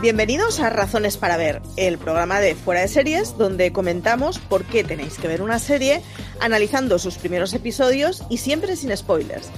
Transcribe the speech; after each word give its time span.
Bienvenidos 0.00 0.60
a 0.60 0.70
Razones 0.70 1.16
para 1.16 1.36
Ver, 1.36 1.60
el 1.76 1.98
programa 1.98 2.38
de 2.38 2.54
Fuera 2.54 2.82
de 2.82 2.86
Series, 2.86 3.36
donde 3.36 3.72
comentamos 3.72 4.38
por 4.38 4.62
qué 4.62 4.84
tenéis 4.84 5.18
que 5.18 5.26
ver 5.26 5.42
una 5.42 5.58
serie, 5.58 6.02
analizando 6.38 7.00
sus 7.00 7.18
primeros 7.18 7.52
episodios 7.52 8.22
y 8.30 8.36
siempre 8.36 8.76
sin 8.76 8.96
spoilers. 8.96 9.50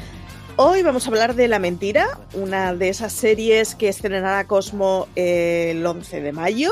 Hoy 0.63 0.83
vamos 0.83 1.07
a 1.07 1.09
hablar 1.09 1.37
de 1.37 1.49
La 1.49 1.59
Mentira, 1.59 2.07
una 2.35 2.75
de 2.75 2.91
esas 2.91 3.15
series 3.15 3.75
que 3.75 3.89
estrenará 3.89 4.47
Cosmo 4.47 5.09
eh, 5.17 5.71
el 5.71 5.87
11 5.87 6.21
de 6.21 6.33
mayo. 6.33 6.69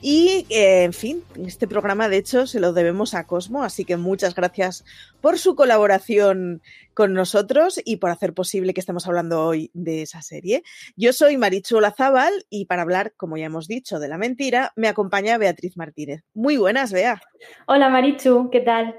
Y, 0.00 0.46
eh, 0.48 0.84
en 0.84 0.94
fin, 0.94 1.22
este 1.44 1.68
programa 1.68 2.08
de 2.08 2.16
hecho 2.16 2.46
se 2.46 2.60
lo 2.60 2.72
debemos 2.72 3.12
a 3.12 3.26
Cosmo, 3.26 3.62
así 3.62 3.84
que 3.84 3.98
muchas 3.98 4.34
gracias 4.34 4.86
por 5.20 5.38
su 5.38 5.54
colaboración 5.54 6.62
con 6.94 7.12
nosotros 7.12 7.78
y 7.84 7.98
por 7.98 8.08
hacer 8.08 8.32
posible 8.32 8.72
que 8.72 8.80
estemos 8.80 9.06
hablando 9.06 9.44
hoy 9.44 9.70
de 9.74 10.00
esa 10.00 10.22
serie. 10.22 10.62
Yo 10.96 11.12
soy 11.12 11.36
Marichu 11.36 11.76
Olazábal 11.76 12.32
y 12.48 12.64
para 12.64 12.80
hablar, 12.80 13.12
como 13.18 13.36
ya 13.36 13.44
hemos 13.44 13.68
dicho, 13.68 13.98
de 13.98 14.08
La 14.08 14.16
Mentira, 14.16 14.72
me 14.76 14.88
acompaña 14.88 15.36
Beatriz 15.36 15.76
Martínez. 15.76 16.24
Muy 16.32 16.56
buenas, 16.56 16.90
Bea. 16.90 17.20
Hola 17.66 17.90
Marichu, 17.90 18.48
¿qué 18.50 18.60
tal? 18.60 18.94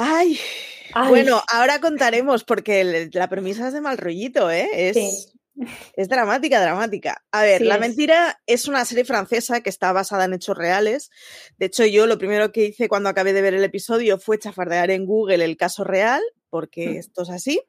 Ay, 0.00 0.38
bueno, 1.08 1.42
ahora 1.48 1.80
contaremos 1.80 2.44
porque 2.44 3.10
la 3.12 3.28
premisa 3.28 3.66
es 3.66 3.74
de 3.74 3.80
mal 3.80 3.98
rollito, 3.98 4.48
¿eh? 4.48 4.68
Es, 4.72 5.34
es 5.94 6.08
dramática, 6.08 6.60
dramática. 6.60 7.24
A 7.32 7.42
ver, 7.42 7.62
La 7.62 7.78
Mentira 7.78 8.40
es 8.46 8.68
una 8.68 8.84
serie 8.84 9.04
francesa 9.04 9.60
que 9.60 9.70
está 9.70 9.92
basada 9.92 10.26
en 10.26 10.34
hechos 10.34 10.56
reales. 10.56 11.10
De 11.58 11.66
hecho, 11.66 11.84
yo 11.84 12.06
lo 12.06 12.16
primero 12.16 12.52
que 12.52 12.66
hice 12.66 12.88
cuando 12.88 13.08
acabé 13.08 13.32
de 13.32 13.42
ver 13.42 13.54
el 13.54 13.64
episodio 13.64 14.18
fue 14.18 14.38
chafardear 14.38 14.92
en 14.92 15.04
Google 15.04 15.44
el 15.44 15.56
caso 15.56 15.82
real, 15.82 16.22
porque 16.48 16.90
mm. 16.90 16.96
esto 16.96 17.22
es 17.22 17.30
así 17.30 17.60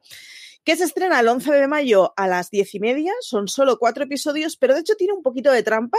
que 0.64 0.76
se 0.76 0.84
estrena 0.84 1.20
el 1.20 1.28
11 1.28 1.52
de 1.54 1.68
mayo 1.68 2.14
a 2.16 2.28
las 2.28 2.50
10 2.50 2.76
y 2.76 2.80
media. 2.80 3.14
Son 3.22 3.48
solo 3.48 3.78
cuatro 3.78 4.04
episodios, 4.04 4.58
pero 4.58 4.74
de 4.74 4.82
hecho 4.82 4.96
tiene 4.96 5.14
un 5.14 5.24
poquito 5.24 5.52
de 5.52 5.64
trampa 5.64 5.98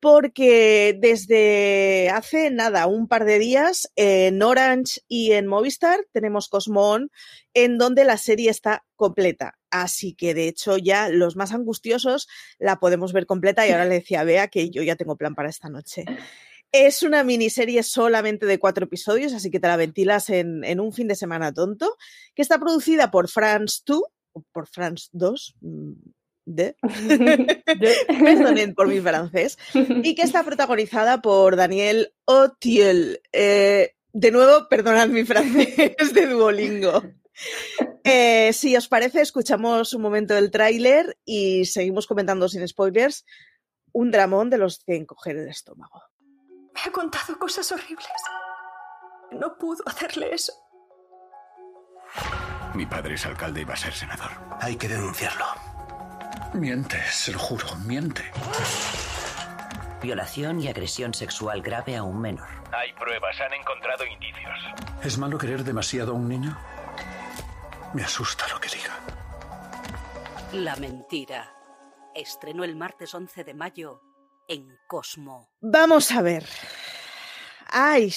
porque 0.00 0.96
desde 1.00 2.08
hace 2.10 2.50
nada, 2.50 2.86
un 2.86 3.08
par 3.08 3.24
de 3.24 3.38
días, 3.38 3.90
en 3.96 4.42
Orange 4.42 5.00
y 5.08 5.32
en 5.32 5.46
Movistar 5.46 6.00
tenemos 6.12 6.48
Cosmón, 6.48 7.10
en 7.54 7.78
donde 7.78 8.04
la 8.04 8.16
serie 8.16 8.50
está 8.50 8.84
completa. 8.94 9.58
Así 9.70 10.14
que 10.14 10.34
de 10.34 10.48
hecho 10.48 10.78
ya 10.78 11.08
los 11.08 11.36
más 11.36 11.52
angustiosos 11.52 12.28
la 12.58 12.76
podemos 12.76 13.12
ver 13.12 13.26
completa 13.26 13.66
y 13.66 13.72
ahora 13.72 13.84
le 13.84 13.96
decía 13.96 14.20
a 14.20 14.24
Bea 14.24 14.48
que 14.48 14.70
yo 14.70 14.82
ya 14.82 14.96
tengo 14.96 15.16
plan 15.16 15.34
para 15.34 15.50
esta 15.50 15.68
noche. 15.68 16.04
Es 16.78 17.02
una 17.02 17.24
miniserie 17.24 17.82
solamente 17.82 18.44
de 18.44 18.58
cuatro 18.58 18.84
episodios, 18.84 19.32
así 19.32 19.50
que 19.50 19.58
te 19.58 19.66
la 19.66 19.78
ventilas 19.78 20.28
en, 20.28 20.78
un 20.78 20.92
fin 20.92 21.08
de 21.08 21.14
semana 21.14 21.50
tonto, 21.50 21.96
que 22.34 22.42
está 22.42 22.58
producida 22.58 23.10
por 23.10 23.30
France 23.30 23.80
2, 23.86 24.02
o 24.34 24.42
por 24.52 24.66
France 24.66 25.08
2, 25.12 25.56
mm, 25.62 25.92
de, 26.44 26.76
perdonen 28.06 28.74
por 28.74 28.88
mi 28.88 29.00
francés, 29.00 29.56
y 29.72 30.14
que 30.14 30.20
está 30.20 30.44
protagonizada 30.44 31.22
por 31.22 31.56
Daniel 31.56 32.12
Otiel. 32.26 33.22
Eh, 33.32 33.94
de 34.12 34.30
nuevo, 34.30 34.68
perdonad 34.68 35.08
mi 35.08 35.24
francés 35.24 36.12
de 36.12 36.26
Duolingo. 36.26 37.02
Eh, 38.04 38.52
si 38.52 38.76
os 38.76 38.86
parece, 38.86 39.22
escuchamos 39.22 39.94
un 39.94 40.02
momento 40.02 40.34
del 40.34 40.50
tráiler 40.50 41.16
y 41.24 41.64
seguimos 41.64 42.06
comentando 42.06 42.50
sin 42.50 42.68
spoilers 42.68 43.24
un 43.92 44.10
dramón 44.10 44.50
de 44.50 44.58
los 44.58 44.80
que 44.80 44.94
encoger 44.96 45.38
el 45.38 45.48
estómago. 45.48 46.02
Me 46.76 46.82
ha 46.82 46.92
contado 46.92 47.38
cosas 47.38 47.72
horribles. 47.72 48.06
No 49.32 49.56
pudo 49.56 49.82
hacerle 49.86 50.34
eso. 50.34 50.52
Mi 52.74 52.84
padre 52.84 53.14
es 53.14 53.24
alcalde 53.24 53.62
y 53.62 53.64
va 53.64 53.72
a 53.74 53.78
ser 53.78 53.94
senador. 53.94 54.30
Hay 54.60 54.76
que 54.76 54.86
denunciarlo. 54.86 55.46
Miente, 56.52 57.02
se 57.10 57.32
lo 57.32 57.38
juro, 57.38 57.74
miente. 57.86 58.30
Violación 60.02 60.60
y 60.60 60.68
agresión 60.68 61.14
sexual 61.14 61.62
grave 61.62 61.96
a 61.96 62.02
un 62.02 62.20
menor. 62.20 62.48
Hay 62.72 62.92
pruebas, 62.92 63.40
han 63.40 63.54
encontrado 63.54 64.04
indicios. 64.04 64.58
¿Es 65.02 65.16
malo 65.16 65.38
querer 65.38 65.64
demasiado 65.64 66.12
a 66.12 66.14
un 66.14 66.28
niño? 66.28 66.56
Me 67.94 68.04
asusta 68.04 68.46
lo 68.48 68.60
que 68.60 68.68
diga. 68.68 68.94
La 70.52 70.76
mentira. 70.76 71.50
Estrenó 72.14 72.64
el 72.64 72.76
martes 72.76 73.14
11 73.14 73.44
de 73.44 73.54
mayo 73.54 74.02
en 74.48 74.76
Cosmo. 74.86 75.50
Vamos 75.60 76.12
a 76.12 76.22
ver. 76.22 76.44
Ay. 77.66 78.12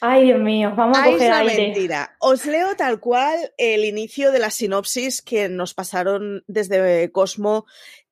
Ay, 0.00 0.24
Dios 0.24 0.40
mío, 0.40 0.72
vamos 0.76 0.98
a 0.98 1.04
coger 1.04 1.30
la 1.30 1.44
mentira. 1.44 2.16
Os 2.20 2.44
leo 2.44 2.76
tal 2.76 3.00
cual 3.00 3.52
el 3.56 3.84
inicio 3.84 4.30
de 4.30 4.38
la 4.38 4.50
sinopsis 4.50 5.22
que 5.22 5.48
nos 5.48 5.72
pasaron 5.72 6.44
desde 6.46 7.10
Cosmo 7.12 7.64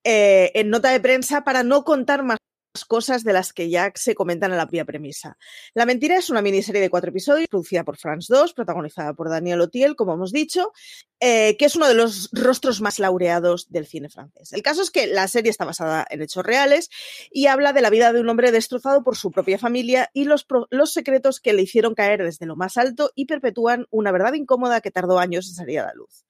eh, 0.03 0.51
en 0.55 0.71
nota 0.71 0.91
de 0.91 1.01
prensa 1.01 1.45
para 1.45 1.63
no 1.63 1.85
contar 1.85 2.23
más 2.23 2.39
cosas 2.83 3.23
de 3.23 3.33
las 3.33 3.53
que 3.53 3.71
ya 3.71 3.93
se 3.95 4.17
comentan 4.17 4.51
en 4.51 4.57
la 4.57 4.67
propia 4.67 4.85
premisa. 4.85 5.39
La 5.75 5.87
mentira 5.87 6.17
es 6.17 6.31
una 6.31 6.43
miniserie 6.43 6.81
de 6.81 6.91
cuatro 6.91 7.11
episodios 7.11 7.47
producida 7.47 7.85
por 7.85 7.97
France 7.97 8.35
2, 8.35 8.53
protagonizada 8.55 9.15
por 9.15 9.31
Daniel 9.31 9.61
Otiel, 9.61 9.95
como 9.95 10.15
hemos 10.15 10.33
dicho, 10.33 10.73
eh, 11.21 11.57
que 11.57 11.67
es 11.67 11.77
uno 11.77 11.87
de 11.87 11.95
los 11.95 12.31
rostros 12.33 12.81
más 12.81 12.99
laureados 12.99 13.71
del 13.71 13.87
cine 13.87 14.09
francés. 14.09 14.53
El 14.53 14.63
caso 14.63 14.83
es 14.83 14.91
que 14.91 15.07
la 15.07 15.29
serie 15.29 15.51
está 15.51 15.65
basada 15.65 16.05
en 16.11 16.23
hechos 16.23 16.45
reales 16.45 16.91
y 17.31 17.47
habla 17.47 17.73
de 17.73 17.83
la 17.83 17.91
vida 17.91 18.13
de 18.13 18.21
un 18.21 18.29
hombre 18.29 18.51
destrozado 18.51 19.05
por 19.05 19.17
su 19.17 19.31
propia 19.31 19.59
familia 19.59 20.11
y 20.13 20.25
los, 20.25 20.45
los 20.71 20.93
secretos 20.93 21.39
que 21.39 21.53
le 21.53 21.63
hicieron 21.63 21.95
caer 21.95 22.25
desde 22.25 22.47
lo 22.47 22.57
más 22.57 22.77
alto 22.77 23.13
y 23.15 23.27
perpetúan 23.27 23.87
una 23.91 24.11
verdad 24.11 24.33
incómoda 24.33 24.81
que 24.81 24.91
tardó 24.91 25.21
años 25.21 25.47
en 25.49 25.55
salir 25.55 25.79
a 25.79 25.87
la 25.87 25.95
luz. 25.95 26.25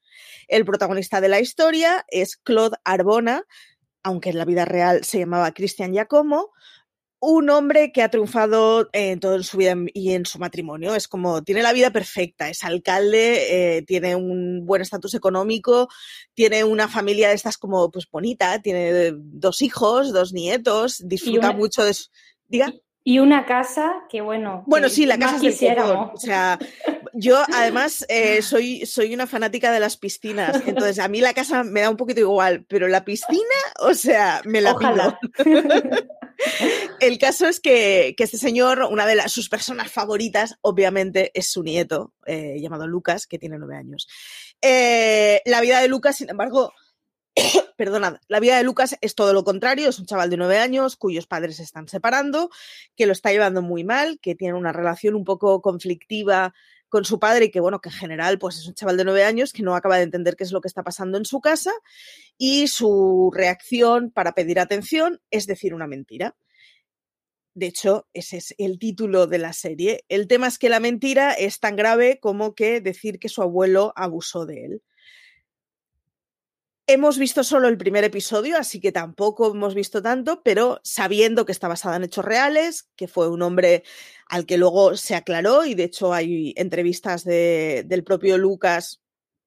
El 0.48 0.64
protagonista 0.64 1.20
de 1.20 1.28
la 1.28 1.40
historia 1.40 2.04
es 2.08 2.36
Claude 2.36 2.76
Arbona, 2.84 3.44
aunque 4.04 4.30
en 4.30 4.38
la 4.38 4.44
vida 4.44 4.64
real 4.64 5.02
se 5.02 5.18
llamaba 5.18 5.52
Cristian 5.52 5.92
Giacomo, 5.92 6.52
un 7.26 7.48
hombre 7.48 7.90
que 7.90 8.02
ha 8.02 8.10
triunfado 8.10 8.90
en 8.92 9.18
todo 9.18 9.42
su 9.42 9.56
vida 9.56 9.74
y 9.94 10.12
en 10.12 10.26
su 10.26 10.38
matrimonio. 10.38 10.94
Es 10.94 11.08
como, 11.08 11.42
tiene 11.42 11.62
la 11.62 11.72
vida 11.72 11.90
perfecta, 11.90 12.50
es 12.50 12.62
alcalde, 12.64 13.78
eh, 13.78 13.82
tiene 13.82 14.14
un 14.14 14.66
buen 14.66 14.82
estatus 14.82 15.14
económico, 15.14 15.88
tiene 16.34 16.64
una 16.64 16.86
familia 16.86 17.28
de 17.28 17.34
estas 17.34 17.56
como, 17.56 17.90
pues 17.90 18.06
bonita, 18.10 18.60
tiene 18.60 19.12
dos 19.16 19.62
hijos, 19.62 20.12
dos 20.12 20.32
nietos, 20.32 21.02
disfruta 21.04 21.52
mucho 21.52 21.82
de 21.82 21.94
su... 21.94 22.10
Diga. 22.46 22.72
Y 23.06 23.18
una 23.18 23.44
casa 23.44 24.04
que, 24.08 24.22
bueno. 24.22 24.64
Bueno, 24.66 24.88
sí, 24.88 25.04
la 25.04 25.18
casa 25.18 25.36
es 25.46 25.60
del 25.60 25.78
O 25.78 26.16
sea, 26.16 26.58
yo 27.12 27.38
además 27.52 28.06
eh, 28.08 28.40
soy, 28.40 28.86
soy 28.86 29.12
una 29.12 29.26
fanática 29.26 29.70
de 29.70 29.78
las 29.78 29.98
piscinas. 29.98 30.62
Entonces, 30.66 30.98
a 30.98 31.08
mí 31.08 31.20
la 31.20 31.34
casa 31.34 31.64
me 31.64 31.82
da 31.82 31.90
un 31.90 31.98
poquito 31.98 32.20
igual, 32.20 32.64
pero 32.66 32.88
la 32.88 33.04
piscina, 33.04 33.42
o 33.80 33.92
sea, 33.92 34.40
me 34.46 34.62
la 34.62 34.72
Ojalá. 34.72 35.18
El 37.00 37.18
caso 37.18 37.46
es 37.46 37.60
que, 37.60 38.14
este 38.18 38.38
señor, 38.38 38.88
una 38.90 39.06
de 39.06 39.16
las, 39.16 39.32
sus 39.32 39.50
personas 39.50 39.92
favoritas, 39.92 40.56
obviamente, 40.62 41.30
es 41.34 41.50
su 41.50 41.62
nieto, 41.62 42.14
eh, 42.24 42.56
llamado 42.58 42.86
Lucas, 42.86 43.26
que 43.26 43.38
tiene 43.38 43.58
nueve 43.58 43.76
años. 43.76 44.08
Eh, 44.62 45.42
la 45.44 45.60
vida 45.60 45.80
de 45.80 45.88
Lucas, 45.88 46.16
sin 46.16 46.30
embargo, 46.30 46.72
perdonad, 47.76 48.16
la 48.28 48.40
vida 48.40 48.56
de 48.56 48.62
Lucas 48.62 48.96
es 49.00 49.14
todo 49.14 49.32
lo 49.32 49.44
contrario, 49.44 49.88
es 49.88 49.98
un 49.98 50.06
chaval 50.06 50.30
de 50.30 50.36
nueve 50.36 50.58
años 50.58 50.96
cuyos 50.96 51.26
padres 51.26 51.56
se 51.56 51.62
están 51.62 51.88
separando, 51.88 52.50
que 52.96 53.06
lo 53.06 53.12
está 53.12 53.32
llevando 53.32 53.62
muy 53.62 53.84
mal, 53.84 54.18
que 54.20 54.34
tiene 54.34 54.54
una 54.54 54.72
relación 54.72 55.14
un 55.14 55.24
poco 55.24 55.60
conflictiva 55.60 56.54
con 56.88 57.04
su 57.04 57.18
padre 57.18 57.46
y 57.46 57.50
que, 57.50 57.58
bueno, 57.58 57.80
que 57.80 57.88
en 57.88 57.96
general, 57.96 58.38
pues 58.38 58.56
es 58.56 58.68
un 58.68 58.74
chaval 58.74 58.96
de 58.96 59.04
nueve 59.04 59.24
años 59.24 59.52
que 59.52 59.64
no 59.64 59.74
acaba 59.74 59.96
de 59.96 60.04
entender 60.04 60.36
qué 60.36 60.44
es 60.44 60.52
lo 60.52 60.60
que 60.60 60.68
está 60.68 60.84
pasando 60.84 61.18
en 61.18 61.24
su 61.24 61.40
casa 61.40 61.72
y 62.38 62.68
su 62.68 63.32
reacción 63.34 64.12
para 64.12 64.32
pedir 64.32 64.60
atención 64.60 65.20
es 65.32 65.46
decir 65.46 65.74
una 65.74 65.88
mentira. 65.88 66.36
De 67.54 67.66
hecho, 67.66 68.06
ese 68.12 68.36
es 68.36 68.54
el 68.58 68.78
título 68.78 69.26
de 69.26 69.38
la 69.38 69.52
serie. 69.52 70.04
El 70.08 70.26
tema 70.28 70.48
es 70.48 70.58
que 70.58 70.68
la 70.68 70.80
mentira 70.80 71.32
es 71.32 71.60
tan 71.60 71.76
grave 71.76 72.18
como 72.20 72.54
que 72.54 72.80
decir 72.80 73.18
que 73.18 73.28
su 73.28 73.42
abuelo 73.42 73.92
abusó 73.96 74.46
de 74.46 74.64
él. 74.64 74.82
Hemos 76.86 77.16
visto 77.16 77.44
solo 77.44 77.68
el 77.68 77.78
primer 77.78 78.04
episodio, 78.04 78.58
así 78.58 78.78
que 78.78 78.92
tampoco 78.92 79.50
hemos 79.52 79.74
visto 79.74 80.02
tanto, 80.02 80.42
pero 80.42 80.80
sabiendo 80.84 81.46
que 81.46 81.52
está 81.52 81.66
basada 81.66 81.96
en 81.96 82.04
hechos 82.04 82.26
reales, 82.26 82.90
que 82.94 83.08
fue 83.08 83.30
un 83.30 83.40
hombre 83.40 83.84
al 84.28 84.44
que 84.44 84.58
luego 84.58 84.94
se 84.94 85.14
aclaró, 85.14 85.64
y 85.64 85.74
de 85.74 85.84
hecho 85.84 86.12
hay 86.12 86.52
entrevistas 86.56 87.24
de, 87.24 87.84
del 87.86 88.04
propio 88.04 88.36
Lucas, 88.36 89.00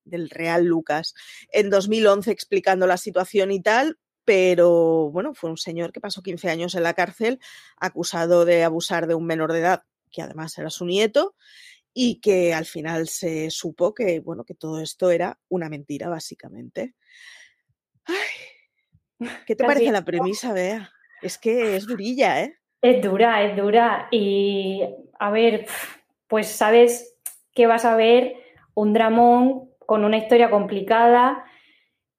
del 0.04 0.32
real 0.32 0.66
Lucas, 0.66 1.14
en 1.52 1.70
2011 1.70 2.32
explicando 2.32 2.88
la 2.88 2.98
situación 2.98 3.52
y 3.52 3.62
tal, 3.62 4.00
pero 4.26 5.12
bueno, 5.12 5.36
fue 5.36 5.52
un 5.52 5.58
señor 5.58 5.92
que 5.92 6.02
pasó 6.02 6.24
15 6.24 6.50
años 6.50 6.74
en 6.74 6.82
la 6.82 6.96
cárcel 6.96 7.40
acusado 7.78 8.46
de 8.46 8.64
abusar 8.64 9.06
de 9.06 9.14
un 9.14 9.28
menor 9.28 9.54
de 9.54 9.60
edad, 9.60 9.84
que 10.10 10.24
además 10.24 10.58
era 10.58 10.72
su 10.72 10.86
nieto, 10.86 11.36
y 12.00 12.20
que 12.22 12.54
al 12.54 12.66
final 12.66 13.08
se 13.08 13.50
supo 13.50 13.96
que, 13.96 14.20
bueno, 14.20 14.44
que 14.44 14.54
todo 14.54 14.80
esto 14.80 15.10
era 15.10 15.40
una 15.50 15.68
mentira, 15.68 16.08
básicamente. 16.08 16.94
¿Qué 19.48 19.56
te 19.56 19.64
parece 19.64 19.92
la 19.92 20.06
premisa, 20.06 20.54
Bea? 20.54 20.92
Es 21.24 21.40
que 21.40 21.76
es 21.76 21.88
durilla, 21.88 22.44
¿eh? 22.44 22.60
Es 22.84 23.02
dura, 23.02 23.44
es 23.44 23.58
dura. 23.58 24.10
Y 24.12 24.84
a 25.18 25.32
ver, 25.32 25.66
pues 26.28 26.50
sabes 26.50 27.18
que 27.56 27.66
vas 27.66 27.84
a 27.84 27.96
ver 27.96 28.36
un 28.76 28.94
dramón 28.94 29.72
con 29.80 30.06
una 30.06 30.18
historia 30.18 30.52
complicada 30.52 31.46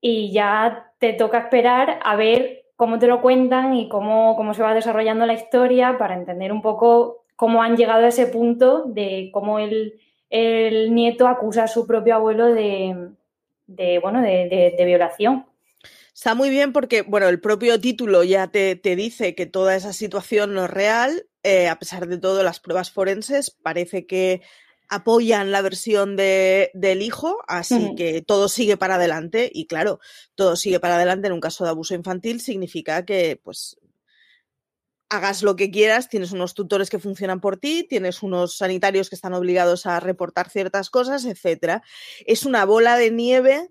y 0.01 0.33
ya 0.33 0.93
te 0.99 1.13
toca 1.13 1.39
esperar 1.39 2.01
a 2.03 2.17
ver 2.17 2.65
cómo 2.75 2.99
te 2.99 3.07
lo 3.07 3.23
cuentan 3.23 3.75
y 3.75 3.89
cómo, 3.89 4.35
cómo 4.35 4.55
se 4.55 4.63
va 4.65 4.75
desarrollando 4.75 5.25
la 5.25 5.35
historia 5.35 5.99
para 5.99 6.15
entender 6.15 6.51
un 6.51 6.63
poco 6.63 7.28
cómo 7.38 7.62
han 7.62 7.76
llegado 7.76 8.05
a 8.05 8.08
ese 8.08 8.26
punto 8.26 8.82
de 8.88 9.31
cómo 9.32 9.61
el, 9.61 10.00
el 10.29 10.93
nieto 10.93 11.29
acusa 11.29 11.62
a 11.62 11.69
su 11.69 11.87
propio 11.87 12.17
abuelo 12.17 12.46
de, 12.46 13.11
de 13.69 14.00
bueno, 14.00 14.20
de, 14.23 14.75
de, 14.76 14.85
violación. 14.85 15.46
Está 16.12 16.35
muy 16.35 16.50
bien 16.50 16.73
porque, 16.73 17.02
bueno, 17.02 17.29
el 17.29 17.40
propio 17.40 17.81
título 17.81 18.25
ya 18.25 18.49
te, 18.49 18.75
te 18.75 18.96
dice 18.96 19.37
que 19.37 19.46
toda 19.46 19.76
esa 19.76 19.93
situación 19.93 20.52
no 20.52 20.64
es 20.64 20.70
real. 20.70 21.29
Eh, 21.44 21.69
a 21.69 21.79
pesar 21.79 22.08
de 22.08 22.19
todo, 22.19 22.43
las 22.43 22.58
pruebas 22.58 22.90
forenses 22.90 23.52
parece 23.52 24.05
que 24.05 24.43
apoyan 24.88 25.52
la 25.52 25.62
versión 25.62 26.17
de, 26.17 26.73
del 26.75 27.02
hijo, 27.02 27.38
así 27.46 27.94
que 27.96 28.20
todo 28.20 28.49
sigue 28.49 28.76
para 28.76 28.96
adelante. 28.96 29.49
Y 29.55 29.69
claro, 29.69 30.00
todo 30.35 30.56
sigue 30.56 30.81
para 30.81 30.96
adelante 30.96 31.29
en 31.29 31.35
un 31.35 31.40
caso 31.40 31.62
de 31.62 31.70
abuso 31.70 31.94
infantil 31.94 32.40
significa 32.40 33.05
que, 33.05 33.40
pues, 33.40 33.79
hagas 35.09 35.43
lo 35.43 35.57
que 35.57 35.71
quieras, 35.71 36.09
tienes 36.09 36.33
unos 36.33 36.55
tutores 36.55 36.91
que 36.91 36.99
funcionan 36.99 37.41
por 37.41 37.57
ti, 37.57 37.87
tienes 37.89 38.23
unos 38.23 38.57
sanitarios 38.57 39.09
que 39.09 39.15
están 39.15 39.35
obligados 39.35 39.87
a 39.87 40.01
reportar 40.01 40.51
ciertas 40.51 40.91
cosas, 40.91 41.25
etcétera. 41.25 41.83
Es 42.27 42.45
una 42.45 42.65
bola 42.65 42.97
de 42.97 43.11
nieve 43.11 43.69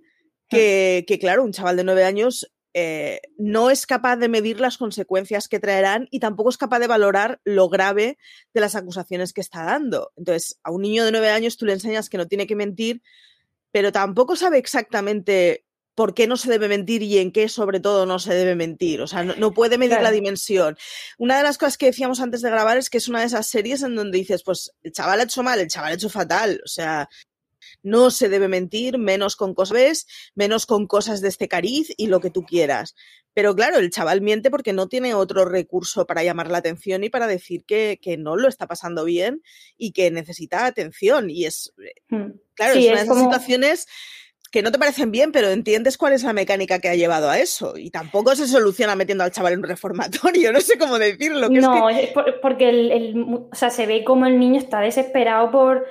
que, 0.50 1.06
que 1.08 1.20
claro, 1.20 1.44
un 1.44 1.52
chaval 1.52 1.78
de 1.78 1.84
nueve 1.84 2.04
años 2.04 2.52
eh, 2.74 3.22
no 3.38 3.72
es 3.72 3.88
capaz 3.88 4.18
de 4.18 4.30
medir 4.30 4.60
las 4.60 4.78
consecuencias 4.78 5.48
que 5.48 5.60
traerán 5.60 6.08
y 6.12 6.20
tampoco 6.20 6.50
es 6.50 6.58
capaz 6.58 6.78
de 6.80 6.88
valorar 6.88 7.42
lo 7.44 7.70
grave 7.70 8.20
de 8.54 8.62
las 8.62 8.76
acusaciones 8.76 9.34
que 9.34 9.42
está 9.42 9.64
dando. 9.64 10.12
Entonces, 10.16 10.60
a 10.64 10.72
un 10.72 10.84
niño 10.84 11.04
de 11.04 11.12
nueve 11.12 11.32
años 11.32 11.58
tú 11.58 11.66
le 11.66 11.74
enseñas 11.74 12.08
que 12.08 12.18
no 12.18 12.28
tiene 12.28 12.46
que 12.46 12.56
mentir, 12.56 13.02
pero 13.72 13.92
tampoco 13.92 14.36
sabe 14.36 14.58
exactamente 14.58 15.66
por 15.98 16.14
qué 16.14 16.28
no 16.28 16.38
se 16.38 16.52
debe 16.52 16.68
mentir 16.68 17.02
y 17.02 17.18
en 17.18 17.32
qué 17.32 17.50
sobre 17.50 17.80
todo 17.80 18.06
no 18.06 18.20
se 18.20 18.32
debe 18.32 18.54
mentir. 18.54 19.02
O 19.02 19.08
sea, 19.08 19.24
no, 19.24 19.52
puede 19.52 19.80
medir 19.80 20.00
la 20.00 20.12
dimensión. 20.12 20.78
Una 21.18 21.38
de 21.38 21.44
las 21.44 21.58
cosas 21.58 21.76
que 21.76 21.88
decíamos 21.88 22.20
antes 22.20 22.44
de 22.44 22.52
grabar 22.52 22.78
es 22.78 22.92
que 22.92 23.00
es 23.00 23.08
una 23.08 23.22
de 23.22 23.26
esas 23.26 23.48
series 23.48 23.82
en 23.82 23.96
donde 23.96 24.20
dices, 24.20 24.44
pues 24.44 24.76
el 24.84 24.92
chaval 24.92 25.22
ha 25.22 25.24
hecho 25.24 25.42
mal, 25.42 25.60
el 25.60 25.70
chaval 25.70 25.94
ha 25.94 25.96
hecho 25.96 26.10
fatal. 26.10 26.62
O 26.64 26.68
sea, 26.68 27.10
no 27.82 28.12
se 28.12 28.30
debe 28.30 28.48
mentir, 28.48 29.00
menos 29.00 29.36
con 29.36 29.56
cosas, 29.56 30.06
menos 30.36 30.68
con 30.68 30.86
cosas 30.86 31.20
de 31.20 31.30
este 31.30 31.48
cariz 31.48 31.92
y 31.98 32.06
lo 32.06 32.20
que 32.20 32.30
tú 32.30 32.44
quieras. 32.44 32.94
Pero 33.34 33.56
claro, 33.56 33.80
el 33.80 33.90
chaval 33.90 34.22
miente 34.22 34.52
porque 34.52 34.74
no 34.74 34.88
tiene 34.90 35.16
otro 35.16 35.46
recurso 35.46 36.06
para 36.06 36.24
llamar 36.24 36.52
la 36.52 36.60
atención 36.60 37.06
y 37.06 37.10
para 37.10 37.26
decir 37.26 37.66
que, 37.66 37.98
no 38.20 38.36
lo 38.36 38.48
está 38.50 38.68
pasando 38.68 39.04
bien 39.04 39.42
y 39.78 39.94
que 39.94 40.12
necesita 40.12 40.68
atención. 40.68 41.32
Y 41.32 41.46
es, 41.46 41.74
hmm. 42.10 42.34
claro, 42.54 42.78
es 42.78 42.86
una 42.86 42.98
de 42.98 43.04
esas 43.04 43.18
situaciones 43.18 43.88
que 44.52 44.62
no 44.62 44.72
te 44.72 44.80
parecen 44.80 45.12
bien, 45.12 45.32
pero 45.32 45.50
entiendes 45.50 45.98
cuál 45.98 46.14
es 46.14 46.24
la 46.24 46.34
mecánica 46.34 46.80
que 46.80 46.90
ha 46.90 46.96
llevado 46.96 47.30
a 47.30 47.40
eso. 47.40 47.78
Y 47.78 47.90
tampoco 47.90 48.36
se 48.36 48.48
soluciona 48.48 48.96
metiendo 48.96 49.24
al 49.24 49.32
chaval 49.32 49.54
en 49.54 49.60
un 49.60 49.66
reformatorio, 49.66 50.52
no 50.54 50.62
sé 50.62 50.78
cómo 50.78 51.00
decirlo. 51.00 51.50
no, 51.50 51.90
es, 51.90 52.10
porque 52.42 52.70
el, 52.70 53.26
o 53.52 53.56
sea, 53.56 53.70
se 53.70 53.86
ve 53.86 54.04
como 54.04 54.26
el 54.26 54.40
niño 54.40 54.60
está 54.60 54.80
desesperado 54.80 55.52
por... 55.52 55.86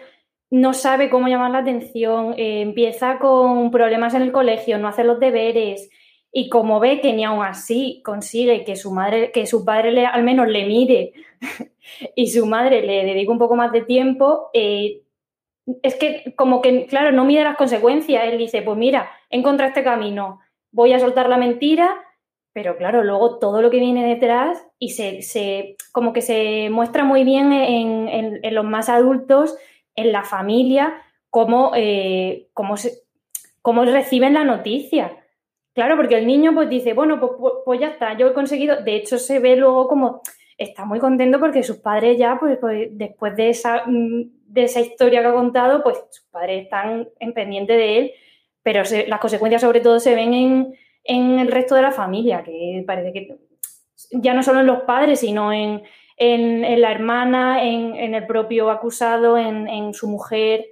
No 0.49 0.75
sabe 0.75 1.11
cómo 1.11 1.26
llamar 1.26 1.50
la 1.50 1.58
atención, 1.58 2.35
eh, 2.38 2.62
empieza 2.62 3.19
con 3.19 3.73
problemas 3.73 4.14
en 4.14 4.23
el 4.23 4.31
colegio, 4.31 4.79
no 4.79 4.87
hace 4.87 5.02
los 5.02 5.19
deberes, 5.19 5.91
y 6.38 6.50
como 6.50 6.81
ve 6.81 7.00
que 7.00 7.14
ni 7.14 7.25
aún 7.25 7.44
así 7.44 8.02
consigue 8.05 8.62
que 8.62 8.76
su 8.76 8.93
madre, 8.93 9.32
que 9.32 9.47
su 9.47 9.64
padre 9.64 9.91
le, 9.91 10.05
al 10.06 10.23
menos 10.23 10.47
le 10.47 10.67
mire 10.67 11.14
y 12.14 12.29
su 12.29 12.44
madre 12.44 12.82
le 12.82 13.05
dedique 13.05 13.31
un 13.31 13.38
poco 13.38 13.56
más 13.56 13.73
de 13.73 13.81
tiempo, 13.82 14.50
eh, 14.52 15.02
es 15.83 15.97
que 15.97 16.35
como 16.37 16.63
que, 16.63 16.87
claro, 16.87 17.13
no 17.13 17.25
mide 17.25 17.45
las 17.45 17.57
consecuencias. 17.57 18.25
Él 18.25 18.39
dice, 18.39 18.63
pues 18.63 18.77
mira, 18.77 19.11
he 19.31 19.39
encontrado 19.39 19.69
este 19.69 19.85
camino, 19.85 20.41
voy 20.71 20.93
a 20.93 21.01
soltar 21.01 21.29
la 21.29 21.37
mentira, 21.37 21.95
pero 22.53 22.77
claro, 22.77 23.05
luego 23.05 23.39
todo 23.39 23.61
lo 23.61 23.71
que 23.71 23.81
viene 23.81 24.07
detrás 24.07 24.67
y 24.79 24.91
se, 24.91 25.23
se 25.23 25.77
como 25.93 26.13
que 26.13 26.23
se 26.23 26.71
muestra 26.71 27.05
muy 27.05 27.25
bien 27.25 27.53
en, 27.53 28.09
en, 28.43 28.55
los 28.55 28.65
más 28.65 28.89
adultos, 28.89 29.57
en 29.95 30.13
la 30.13 30.25
familia, 30.25 31.03
cómo, 31.29 31.73
eh, 31.75 32.49
cómo, 32.55 32.77
se, 32.77 33.03
cómo 33.61 33.85
reciben 33.85 34.35
la 34.35 34.45
noticia. 34.45 35.19
Claro, 35.75 35.97
porque 35.97 36.17
el 36.17 36.27
niño 36.27 36.55
pues 36.55 36.71
dice, 36.71 36.95
bueno, 36.95 37.21
pues, 37.21 37.33
pues, 37.39 37.55
pues, 37.65 37.81
ya 37.81 37.89
está, 37.89 38.17
yo 38.17 38.29
he 38.29 38.33
conseguido, 38.33 38.83
de 38.83 38.97
hecho 38.97 39.19
se 39.19 39.39
ve 39.39 39.57
luego 39.57 39.89
como 39.89 40.23
está 40.58 40.85
muy 40.85 40.99
contento 40.99 41.38
porque 41.38 41.62
sus 41.62 41.76
padres 41.76 42.19
ya, 42.19 42.38
pues, 42.38 42.58
pues 42.58 42.88
después 42.93 43.37
de 43.37 43.50
esa 43.50 43.82
mm, 43.87 44.37
de 44.47 44.64
esa 44.64 44.81
historia 44.81 45.20
que 45.20 45.26
ha 45.26 45.32
contado, 45.32 45.82
pues 45.82 45.99
sus 46.11 46.25
padres 46.31 46.64
están 46.64 47.08
en 47.19 47.32
pendiente 47.35 47.75
de 47.75 47.99
él, 47.99 48.12
pero 48.62 48.82
las 49.06 49.20
consecuencias 49.20 49.62
sobre 49.62 49.81
todo 49.81 50.00
se 50.00 50.14
ven 50.14 50.32
en, 50.35 50.75
en, 51.05 51.38
el 51.38 51.53
resto 51.53 51.75
de 51.75 51.82
la 51.82 51.93
familia, 51.93 52.43
que 52.43 52.82
parece 52.87 53.12
que 53.12 53.38
ya 54.12 54.35
no 54.35 54.43
solo 54.43 54.61
en 54.61 54.67
los 54.67 54.82
padres, 54.82 55.20
sino 55.20 55.53
en, 55.53 55.82
en 56.17 56.81
la 56.81 56.91
hermana, 56.91 57.62
en, 57.64 58.14
el 58.14 58.26
propio 58.26 58.70
acusado, 58.70 59.37
en, 59.38 59.93
su 59.94 60.09
mujer. 60.09 60.67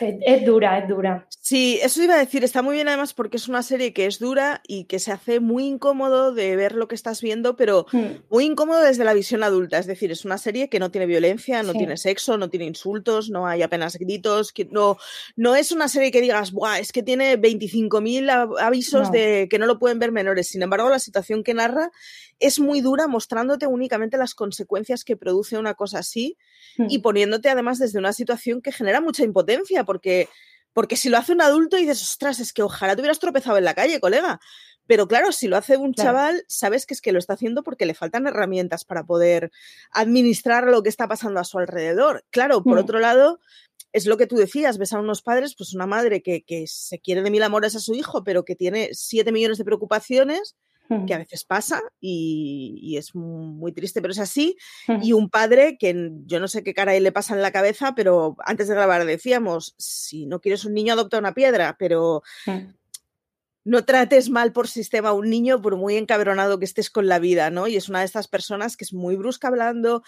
Es, 0.00 0.44
dura, 0.44 0.78
es 0.78 0.88
dura. 0.88 1.26
Sí, 1.48 1.78
eso 1.80 2.02
iba 2.02 2.14
a 2.14 2.18
decir, 2.18 2.42
está 2.42 2.60
muy 2.60 2.74
bien 2.74 2.88
además 2.88 3.14
porque 3.14 3.36
es 3.36 3.46
una 3.46 3.62
serie 3.62 3.92
que 3.92 4.06
es 4.06 4.18
dura 4.18 4.62
y 4.66 4.86
que 4.86 4.98
se 4.98 5.12
hace 5.12 5.38
muy 5.38 5.64
incómodo 5.64 6.34
de 6.34 6.56
ver 6.56 6.74
lo 6.74 6.88
que 6.88 6.96
estás 6.96 7.22
viendo, 7.22 7.54
pero 7.54 7.86
hmm. 7.92 8.24
muy 8.30 8.46
incómodo 8.46 8.80
desde 8.80 9.04
la 9.04 9.14
visión 9.14 9.44
adulta. 9.44 9.78
Es 9.78 9.86
decir, 9.86 10.10
es 10.10 10.24
una 10.24 10.38
serie 10.38 10.68
que 10.68 10.80
no 10.80 10.90
tiene 10.90 11.06
violencia, 11.06 11.62
no 11.62 11.72
tiene 11.72 11.98
sexo, 11.98 12.36
no 12.36 12.50
tiene 12.50 12.66
insultos, 12.66 13.30
no 13.30 13.46
hay 13.46 13.62
apenas 13.62 13.96
gritos, 13.96 14.50
que 14.50 14.64
no, 14.64 14.98
no 15.36 15.54
es 15.54 15.70
una 15.70 15.86
serie 15.86 16.10
que 16.10 16.20
digas, 16.20 16.50
Buah, 16.50 16.80
es 16.80 16.90
que 16.90 17.04
tiene 17.04 17.40
25.000 17.40 18.58
avisos 18.58 19.12
de 19.12 19.46
que 19.48 19.60
no 19.60 19.66
lo 19.66 19.78
pueden 19.78 20.00
ver 20.00 20.10
menores. 20.10 20.48
Sin 20.48 20.62
embargo, 20.62 20.88
la 20.88 20.98
situación 20.98 21.44
que 21.44 21.54
narra 21.54 21.92
es 22.40 22.58
muy 22.58 22.80
dura 22.80 23.06
mostrándote 23.06 23.68
únicamente 23.68 24.16
las 24.16 24.34
consecuencias 24.34 25.04
que 25.04 25.16
produce 25.16 25.58
una 25.58 25.74
cosa 25.74 26.00
así 26.00 26.36
y 26.76 26.98
hmm. 26.98 27.02
poniéndote 27.02 27.50
además 27.50 27.78
desde 27.78 28.00
una 28.00 28.12
situación 28.12 28.62
que 28.62 28.72
genera 28.72 29.00
mucha 29.00 29.22
impotencia, 29.22 29.84
porque, 29.84 30.28
porque 30.76 30.96
si 30.96 31.08
lo 31.08 31.16
hace 31.16 31.32
un 31.32 31.40
adulto 31.40 31.78
y 31.78 31.86
dices, 31.86 32.02
ostras, 32.02 32.38
es 32.38 32.52
que 32.52 32.62
ojalá 32.62 32.94
te 32.94 33.00
hubieras 33.00 33.18
tropezado 33.18 33.56
en 33.56 33.64
la 33.64 33.72
calle, 33.72 33.98
colega. 33.98 34.40
Pero 34.86 35.08
claro, 35.08 35.32
si 35.32 35.48
lo 35.48 35.56
hace 35.56 35.78
un 35.78 35.94
chaval, 35.94 36.44
sabes 36.48 36.84
que 36.84 36.92
es 36.92 37.00
que 37.00 37.12
lo 37.12 37.18
está 37.18 37.32
haciendo 37.32 37.62
porque 37.62 37.86
le 37.86 37.94
faltan 37.94 38.26
herramientas 38.26 38.84
para 38.84 39.02
poder 39.02 39.50
administrar 39.90 40.64
lo 40.64 40.82
que 40.82 40.90
está 40.90 41.08
pasando 41.08 41.40
a 41.40 41.44
su 41.44 41.58
alrededor. 41.58 42.26
Claro, 42.28 42.62
por 42.62 42.76
hmm. 42.76 42.80
otro 42.82 43.00
lado, 43.00 43.40
es 43.94 44.04
lo 44.04 44.18
que 44.18 44.26
tú 44.26 44.36
decías, 44.36 44.76
ves 44.76 44.92
a 44.92 45.00
unos 45.00 45.22
padres, 45.22 45.54
pues 45.56 45.72
una 45.72 45.86
madre 45.86 46.22
que, 46.22 46.42
que 46.42 46.66
se 46.66 46.98
quiere 46.98 47.22
de 47.22 47.30
mil 47.30 47.42
amores 47.42 47.74
a 47.74 47.80
su 47.80 47.94
hijo, 47.94 48.22
pero 48.22 48.44
que 48.44 48.54
tiene 48.54 48.90
siete 48.92 49.32
millones 49.32 49.56
de 49.56 49.64
preocupaciones 49.64 50.56
que 51.06 51.14
a 51.14 51.18
veces 51.18 51.44
pasa 51.44 51.82
y, 52.00 52.96
es 52.96 53.14
muy 53.14 53.72
triste, 53.72 54.00
pero 54.00 54.12
es 54.12 54.18
así. 54.18 54.56
Y 55.02 55.12
un 55.12 55.28
padre 55.28 55.76
que 55.78 56.10
yo 56.26 56.40
no 56.40 56.48
sé 56.48 56.62
qué 56.62 56.74
cara 56.74 56.98
le 56.98 57.12
pasa 57.12 57.34
en 57.34 57.42
la 57.42 57.52
cabeza, 57.52 57.94
pero 57.94 58.36
antes 58.44 58.68
de 58.68 58.74
grabar 58.74 59.04
decíamos, 59.04 59.74
si 59.78 60.26
no 60.26 60.40
quieres 60.40 60.64
un 60.64 60.74
niño, 60.74 60.94
adopta 60.94 61.18
una 61.18 61.34
piedra, 61.34 61.76
pero 61.78 62.22
no 63.66 63.84
trates 63.84 64.30
mal 64.30 64.52
por 64.52 64.68
sistema 64.68 65.08
a 65.08 65.12
un 65.12 65.28
niño 65.28 65.60
por 65.60 65.76
muy 65.76 65.96
encabronado 65.96 66.60
que 66.60 66.64
estés 66.64 66.88
con 66.88 67.08
la 67.08 67.18
vida, 67.18 67.50
¿no? 67.50 67.66
Y 67.66 67.74
es 67.74 67.88
una 67.88 67.98
de 67.98 68.04
estas 68.04 68.28
personas 68.28 68.76
que 68.76 68.84
es 68.84 68.92
muy 68.92 69.16
brusca 69.16 69.48
hablando, 69.48 70.04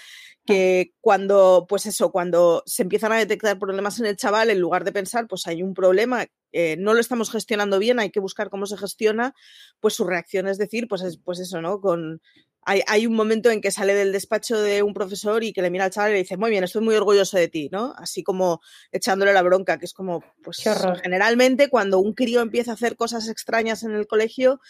que 0.46 0.92
cuando, 1.00 1.66
pues 1.68 1.84
eso, 1.86 2.12
cuando 2.12 2.62
se 2.66 2.82
empiezan 2.82 3.10
a 3.10 3.16
detectar 3.16 3.58
problemas 3.58 3.98
en 3.98 4.06
el 4.06 4.16
chaval, 4.16 4.50
en 4.50 4.60
lugar 4.60 4.84
de 4.84 4.92
pensar, 4.92 5.26
pues 5.26 5.48
hay 5.48 5.64
un 5.64 5.74
problema, 5.74 6.26
eh, 6.52 6.76
no 6.78 6.94
lo 6.94 7.00
estamos 7.00 7.32
gestionando 7.32 7.80
bien, 7.80 7.98
hay 7.98 8.10
que 8.10 8.20
buscar 8.20 8.48
cómo 8.48 8.64
se 8.66 8.78
gestiona, 8.78 9.34
pues 9.80 9.94
su 9.94 10.04
reacción 10.04 10.46
es 10.46 10.56
decir, 10.56 10.86
pues, 10.86 11.02
es, 11.02 11.18
pues 11.18 11.40
eso, 11.40 11.60
¿no? 11.60 11.80
Con 11.80 12.22
hay, 12.64 13.06
un 13.06 13.14
momento 13.14 13.50
en 13.50 13.62
que 13.62 13.70
sale 13.70 13.94
del 13.94 14.12
despacho 14.12 14.60
de 14.60 14.82
un 14.82 14.92
profesor 14.92 15.42
y 15.42 15.52
que 15.52 15.62
le 15.62 15.70
mira 15.70 15.86
al 15.86 15.90
chaval 15.90 16.10
y 16.10 16.12
le 16.14 16.18
dice, 16.20 16.36
muy 16.36 16.50
bien, 16.50 16.64
estoy 16.64 16.82
muy 16.82 16.94
orgulloso 16.96 17.38
de 17.38 17.48
ti, 17.48 17.70
¿no? 17.72 17.94
Así 17.96 18.22
como 18.22 18.60
echándole 18.92 19.32
la 19.32 19.42
bronca, 19.42 19.78
que 19.78 19.86
es 19.86 19.94
como, 19.94 20.22
pues 20.42 20.62
generalmente 21.02 21.70
cuando 21.70 21.98
un 21.98 22.12
crío 22.12 22.42
empieza 22.42 22.72
a 22.72 22.74
hacer 22.74 22.96
cosas 22.96 23.28
extrañas 23.28 23.84
en 23.84 23.92
el 23.92 24.06
colegio, 24.06 24.60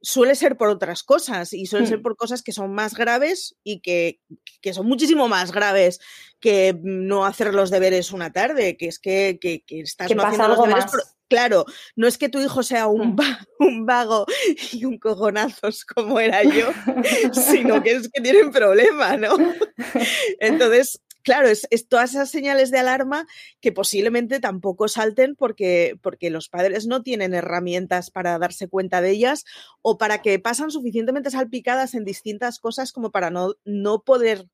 suele 0.00 0.34
ser 0.34 0.56
por 0.56 0.68
otras 0.68 1.02
cosas 1.02 1.52
y 1.52 1.66
suele 1.66 1.86
ser 1.86 1.98
hmm. 1.98 2.02
por 2.02 2.16
cosas 2.16 2.42
que 2.42 2.52
son 2.52 2.72
más 2.72 2.94
graves 2.94 3.56
y 3.62 3.80
que, 3.80 4.20
que, 4.60 4.74
son 4.74 4.86
muchísimo 4.86 5.28
más 5.28 5.50
graves 5.50 6.00
que 6.40 6.78
no 6.82 7.24
hacer 7.24 7.54
los 7.54 7.70
deberes 7.70 8.12
una 8.12 8.32
tarde, 8.32 8.76
que 8.76 8.86
es 8.86 8.98
que, 8.98 9.38
que, 9.40 9.64
que 9.66 9.80
estás 9.80 10.14
no 10.14 10.22
haciendo 10.22 10.48
los 10.48 10.62
deberes 10.62 11.13
claro, 11.28 11.64
no 11.96 12.06
es 12.06 12.18
que 12.18 12.28
tu 12.28 12.40
hijo 12.40 12.62
sea 12.62 12.86
un, 12.86 13.14
mm. 13.14 13.16
un 13.58 13.86
vago 13.86 14.26
y 14.72 14.84
un 14.84 14.98
cojonazos 14.98 15.84
como 15.84 16.20
era 16.20 16.42
yo, 16.42 16.72
sino 17.32 17.82
que 17.82 17.92
es 17.92 18.08
que 18.08 18.20
tienen 18.20 18.50
problema, 18.50 19.16
¿no? 19.16 19.36
Entonces, 20.40 21.00
claro, 21.24 21.48
es, 21.48 21.66
todas 21.88 22.10
esas 22.10 22.30
señales 22.30 22.70
de 22.70 22.78
alarma 22.78 23.26
que 23.60 23.72
posiblemente 23.72 24.38
tampoco 24.38 24.86
salten 24.86 25.34
porque, 25.34 25.98
porque 26.02 26.30
los 26.30 26.48
padres 26.48 26.86
no 26.86 27.02
tienen 27.02 27.34
herramientas 27.34 28.10
para 28.10 28.38
darse 28.38 28.68
cuenta 28.68 29.00
de 29.00 29.10
ellas 29.10 29.44
o 29.82 29.98
para 29.98 30.22
que 30.22 30.38
pasan 30.38 30.70
suficientemente 30.70 31.30
salpicadas 31.30 31.94
en 31.94 32.04
distintas 32.04 32.58
cosas 32.58 32.92
como 32.92 33.10
para 33.10 33.30
no, 33.30 33.54
no 33.64 34.02
poder 34.02 34.46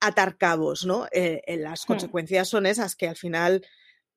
atar 0.00 0.36
cabos, 0.36 0.84
¿no? 0.84 1.06
Eh, 1.10 1.42
eh, 1.46 1.56
las 1.56 1.84
mm. 1.84 1.86
consecuencias 1.86 2.48
son 2.48 2.66
esas 2.66 2.94
que 2.94 3.08
al 3.08 3.16
final 3.16 3.66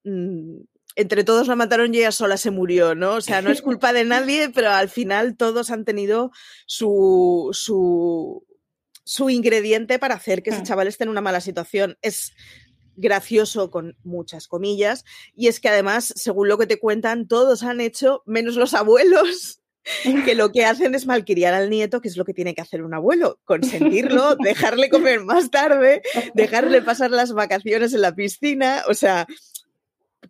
mm, 0.04 0.60
entre 0.98 1.24
todos 1.24 1.48
la 1.48 1.56
mataron 1.56 1.94
y 1.94 2.00
ella 2.00 2.12
sola 2.12 2.38
se 2.38 2.50
murió, 2.50 2.96
¿no? 2.96 3.14
O 3.14 3.22
sea, 3.22 3.44
no 3.44 3.52
es 3.52 3.62
culpa 3.62 3.94
de 3.94 4.04
nadie, 4.04 4.50
pero 4.54 4.72
al 4.72 4.90
final 4.90 5.38
todos 5.38 5.70
han 5.70 5.86
tenido 5.86 6.32
su, 6.66 7.50
su, 7.54 8.44
su 9.04 9.30
ingrediente 9.30 10.00
para 10.00 10.16
hacer 10.16 10.42
que 10.42 10.50
ese 10.50 10.62
hmm. 10.62 10.66
chaval 10.66 10.88
esté 10.88 11.04
en 11.04 11.12
una 11.12 11.22
mala 11.22 11.40
situación. 11.40 12.00
Es 12.02 12.34
gracioso 12.96 13.70
con 13.70 13.96
muchas 14.04 14.48
comillas 14.48 15.06
y 15.36 15.50
es 15.50 15.60
que 15.60 15.70
además, 15.70 16.14
según 16.16 16.48
lo 16.48 16.58
que 16.58 16.66
te 16.66 16.80
cuentan, 16.80 17.28
todos 17.28 17.62
han 17.62 17.80
hecho, 17.80 18.24
menos 18.26 18.56
los 18.56 18.74
abuelos, 18.74 19.62
que 20.26 20.34
lo 20.34 20.52
que 20.52 20.66
hacen 20.66 20.96
es 20.96 21.06
malcriar 21.06 21.54
al 21.54 21.70
nieto, 21.70 22.02
que 22.02 22.08
es 22.08 22.18
lo 22.18 22.26
que 22.26 22.34
tiene 22.34 22.56
que 22.56 22.62
hacer 22.62 22.82
un 22.82 22.96
abuelo, 22.96 23.40
consentirlo, 23.46 24.36
dejarle 24.44 24.90
comer 24.90 25.20
más 25.24 25.52
tarde, 25.52 26.02
dejarle 26.34 26.82
pasar 26.82 27.12
las 27.12 27.34
vacaciones 27.34 27.94
en 27.94 28.02
la 28.02 28.16
piscina, 28.16 28.84
o 28.90 28.96
sea, 28.96 29.28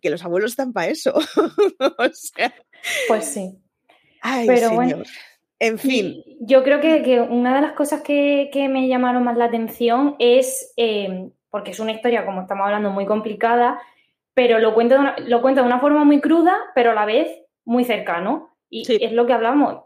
que 0.00 0.10
los 0.10 0.24
abuelos 0.24 0.52
están 0.52 0.72
para 0.72 0.88
eso. 0.88 1.14
pues 3.08 3.24
sí. 3.24 3.58
Pero 4.46 4.72
bueno. 4.72 5.02
En 5.60 5.78
fin. 5.78 6.22
Yo 6.40 6.62
creo 6.62 6.80
que, 6.80 7.20
una 7.20 7.56
de 7.56 7.62
las 7.62 7.72
cosas 7.72 8.02
que, 8.02 8.50
me 8.70 8.86
llamaron 8.88 9.24
más 9.24 9.36
la 9.36 9.46
atención 9.46 10.14
es, 10.18 10.72
eh, 10.76 11.30
porque 11.50 11.72
es 11.72 11.80
una 11.80 11.92
historia, 11.92 12.24
como 12.24 12.42
estamos 12.42 12.64
hablando, 12.64 12.90
muy 12.90 13.06
complicada, 13.06 13.80
pero 14.34 14.60
lo 14.60 14.74
cuenta 14.74 14.94
de 14.94 15.00
una, 15.00 15.16
lo 15.18 15.42
cuenta 15.42 15.62
de 15.62 15.66
una 15.66 15.80
forma 15.80 16.04
muy 16.04 16.20
cruda, 16.20 16.56
pero 16.74 16.92
a 16.92 16.94
la 16.94 17.06
vez 17.06 17.28
muy 17.64 17.84
cercano. 17.84 18.56
Y 18.70 18.86
es 19.02 19.12
lo 19.12 19.26
que 19.26 19.32
hablamos. 19.32 19.82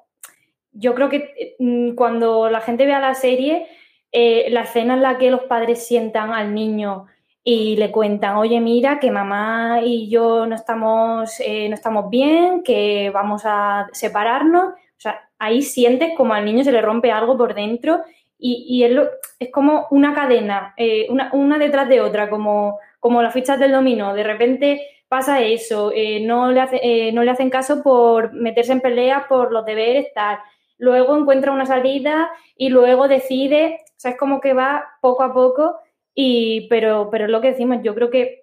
Yo 0.72 0.94
creo 0.94 1.08
que 1.08 1.56
mm, 1.58 1.94
cuando 1.94 2.50
la 2.50 2.60
gente 2.60 2.84
vea 2.84 3.00
la 3.00 3.14
serie, 3.14 3.66
eh, 4.10 4.48
la 4.50 4.62
escena 4.62 4.94
en 4.94 5.02
la 5.02 5.18
que 5.18 5.30
los 5.30 5.44
padres 5.44 5.86
sientan 5.86 6.32
al 6.32 6.54
niño 6.54 7.06
y 7.44 7.76
le 7.76 7.90
cuentan, 7.90 8.36
oye, 8.36 8.60
mira, 8.60 9.00
que 9.00 9.10
mamá 9.10 9.80
y 9.82 10.08
yo 10.08 10.46
no 10.46 10.54
estamos, 10.54 11.40
eh, 11.40 11.68
no 11.68 11.74
estamos 11.74 12.08
bien, 12.08 12.62
que 12.62 13.10
vamos 13.10 13.42
a 13.44 13.88
separarnos. 13.92 14.74
O 14.74 15.00
sea, 15.02 15.28
ahí 15.38 15.62
sientes 15.62 16.12
como 16.16 16.34
al 16.34 16.44
niño 16.44 16.62
se 16.62 16.72
le 16.72 16.80
rompe 16.80 17.10
algo 17.10 17.36
por 17.36 17.54
dentro 17.54 18.02
y, 18.38 18.82
es, 18.84 18.96
es, 19.38 19.50
como 19.52 19.86
una 19.90 20.14
cadena, 20.14 20.74
eh, 20.76 21.08
una, 21.10 21.58
detrás 21.58 21.88
de 21.88 22.00
otra, 22.00 22.28
como, 22.28 22.78
como 22.98 23.22
las 23.22 23.32
fichas 23.34 23.58
del 23.58 23.72
dominó. 23.72 24.14
De 24.14 24.24
repente 24.24 24.86
pasa 25.08 25.40
eso, 25.42 25.92
eh, 25.94 26.20
no, 26.20 26.50
le 26.50 26.60
hace, 26.60 27.12
no 27.12 27.22
le 27.22 27.30
hacen 27.30 27.50
caso 27.50 27.82
por 27.82 28.32
meterse 28.32 28.72
en 28.72 28.80
peleas 28.80 29.24
por 29.28 29.52
los 29.52 29.64
deberes, 29.64 30.12
tal. 30.14 30.38
Luego 30.78 31.16
encuentra 31.16 31.52
una 31.52 31.66
salida 31.66 32.30
y 32.56 32.68
luego 32.70 33.06
decide, 33.08 33.80
o 33.84 33.94
sea, 33.96 34.12
es 34.12 34.18
como 34.18 34.40
que 34.40 34.54
va 34.54 34.84
poco 35.00 35.22
a 35.22 35.32
poco 35.32 35.76
y, 36.14 36.68
pero, 36.68 37.08
pero 37.10 37.26
es 37.26 37.30
lo 37.30 37.40
que 37.40 37.48
decimos, 37.48 37.78
yo 37.82 37.94
creo 37.94 38.10
que 38.10 38.42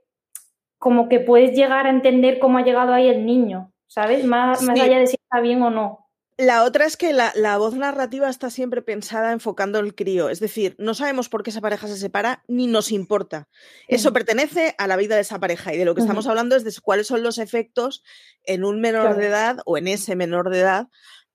como 0.77 1.09
que 1.09 1.19
puedes 1.19 1.55
llegar 1.55 1.85
a 1.85 1.89
entender 1.89 2.39
cómo 2.39 2.57
ha 2.57 2.63
llegado 2.63 2.93
ahí 2.93 3.09
el 3.09 3.25
niño, 3.25 3.73
¿sabes? 3.87 4.23
Más, 4.23 4.61
más 4.63 4.79
allá 4.79 4.99
de 4.99 5.07
si 5.07 5.17
está 5.21 5.41
bien 5.41 5.61
o 5.61 5.69
no. 5.69 6.09
La 6.39 6.63
otra 6.63 6.85
es 6.85 6.95
que 6.95 7.11
la, 7.11 7.57
voz 7.57 7.75
narrativa 7.75 8.29
está 8.29 8.49
siempre 8.49 8.81
pensada 8.81 9.33
enfocando 9.33 9.77
el 9.79 9.93
crío, 9.93 10.29
es 10.29 10.39
decir, 10.39 10.73
no 10.79 10.93
sabemos 10.93 11.27
por 11.27 11.43
qué 11.43 11.49
esa 11.49 11.59
pareja 11.59 11.89
se 11.89 11.97
separa 11.97 12.45
ni 12.47 12.65
nos 12.65 12.93
importa. 12.93 13.49
Eso 13.89 14.13
pertenece 14.13 14.73
a 14.77 14.87
la 14.87 14.95
vida 14.95 15.15
de 15.15 15.21
esa 15.21 15.37
pareja 15.37 15.73
y 15.73 15.77
de 15.77 15.83
lo 15.83 15.95
que 15.95 16.01
estamos 16.01 16.27
hablando 16.27 16.55
es 16.55 16.63
de 16.63 16.71
cuáles 16.81 17.07
son 17.07 17.23
los 17.23 17.39
efectos 17.39 18.05
en 18.45 18.63
un 18.63 18.79
menor 18.79 19.17
de 19.17 19.27
edad 19.27 19.57
o 19.65 19.77
en 19.77 19.89
ese 19.89 20.15
menor 20.15 20.49
de 20.49 20.61
edad 20.61 20.87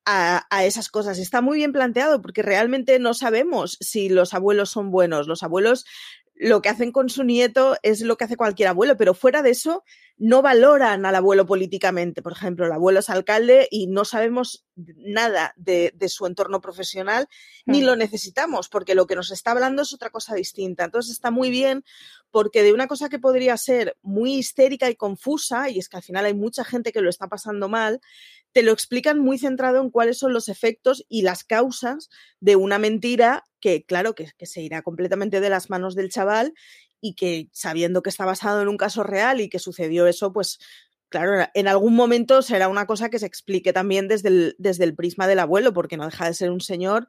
a, 0.06 0.46
a, 0.48 0.64
esas 0.64 0.88
cosas. 0.88 1.18
Está 1.18 1.42
muy 1.42 1.58
bien 1.58 1.74
planteado 1.74 2.22
porque 2.22 2.40
realmente 2.40 2.98
no 2.98 3.12
sabemos 3.12 3.76
si 3.80 4.08
los 4.08 4.32
abuelos 4.32 4.70
son 4.70 4.90
buenos. 4.90 5.26
Los 5.26 5.42
abuelos 5.42 5.84
lo 6.34 6.60
que 6.62 6.68
hacen 6.68 6.90
con 6.90 7.08
su 7.08 7.22
nieto 7.22 7.76
es 7.82 8.00
lo 8.00 8.16
que 8.16 8.24
hace 8.24 8.36
cualquier 8.36 8.68
abuelo, 8.68 8.96
pero 8.96 9.14
fuera 9.14 9.42
de 9.42 9.50
eso 9.50 9.84
no 10.16 10.42
valoran 10.42 11.06
al 11.06 11.14
abuelo 11.14 11.46
políticamente. 11.46 12.22
Por 12.22 12.32
ejemplo, 12.32 12.66
el 12.66 12.72
abuelo 12.72 13.00
es 13.00 13.10
alcalde 13.10 13.68
y 13.70 13.86
no 13.86 14.04
sabemos 14.04 14.64
nada 14.74 15.54
de, 15.56 15.92
su 16.08 16.26
entorno 16.26 16.60
profesional 16.60 17.28
ni 17.66 17.82
lo 17.82 17.96
necesitamos 17.96 18.68
porque 18.68 18.94
lo 18.94 19.06
que 19.06 19.16
nos 19.16 19.30
está 19.30 19.52
hablando 19.52 19.82
es 19.82 19.94
otra 19.94 20.10
cosa 20.10 20.34
distinta. 20.34 20.84
Entonces 20.84 21.12
está 21.12 21.30
muy 21.30 21.50
bien 21.50 21.84
porque 22.30 22.64
de 22.64 22.72
una 22.72 22.88
cosa 22.88 23.08
que 23.08 23.20
podría 23.20 23.56
ser 23.56 23.96
muy 24.02 24.34
histérica 24.34 24.90
y 24.90 24.96
confusa, 24.96 25.70
y 25.70 25.78
es 25.78 25.88
que 25.88 25.98
al 25.98 26.02
final 26.02 26.24
hay 26.24 26.34
mucha 26.34 26.64
gente 26.64 26.92
que 26.92 27.00
lo 27.00 27.10
está 27.10 27.28
pasando 27.28 27.68
mal, 27.68 28.00
te 28.54 28.62
lo 28.62 28.70
explican 28.70 29.18
muy 29.18 29.36
centrado 29.36 29.82
en 29.82 29.90
cuáles 29.90 30.16
son 30.16 30.32
los 30.32 30.48
efectos 30.48 31.04
y 31.08 31.22
las 31.22 31.42
causas 31.42 32.08
de 32.38 32.54
una 32.54 32.78
mentira 32.78 33.44
que, 33.60 33.84
claro, 33.84 34.14
que, 34.14 34.32
se 34.46 34.62
irá 34.62 34.82
completamente 34.82 35.40
de 35.40 35.50
las 35.50 35.70
manos 35.70 35.96
del 35.96 36.08
chaval 36.08 36.54
y 37.00 37.14
que 37.14 37.48
sabiendo 37.52 38.00
que 38.00 38.10
está 38.10 38.24
basado 38.24 38.62
en 38.62 38.68
un 38.68 38.76
caso 38.76 39.02
real 39.02 39.40
y 39.40 39.48
que 39.48 39.58
sucedió 39.58 40.06
eso, 40.06 40.32
pues 40.32 40.60
claro, 41.08 41.48
en 41.52 41.66
algún 41.66 41.96
momento 41.96 42.42
será 42.42 42.68
una 42.68 42.86
cosa 42.86 43.10
que 43.10 43.18
se 43.18 43.26
explique 43.26 43.72
también 43.72 44.06
desde 44.06 44.28
el, 44.28 44.56
desde 44.58 44.84
el 44.84 44.94
prisma 44.94 45.26
del 45.26 45.40
abuelo, 45.40 45.72
porque 45.72 45.96
no 45.96 46.04
deja 46.04 46.26
de 46.26 46.34
ser 46.34 46.52
un 46.52 46.60
señor 46.60 47.08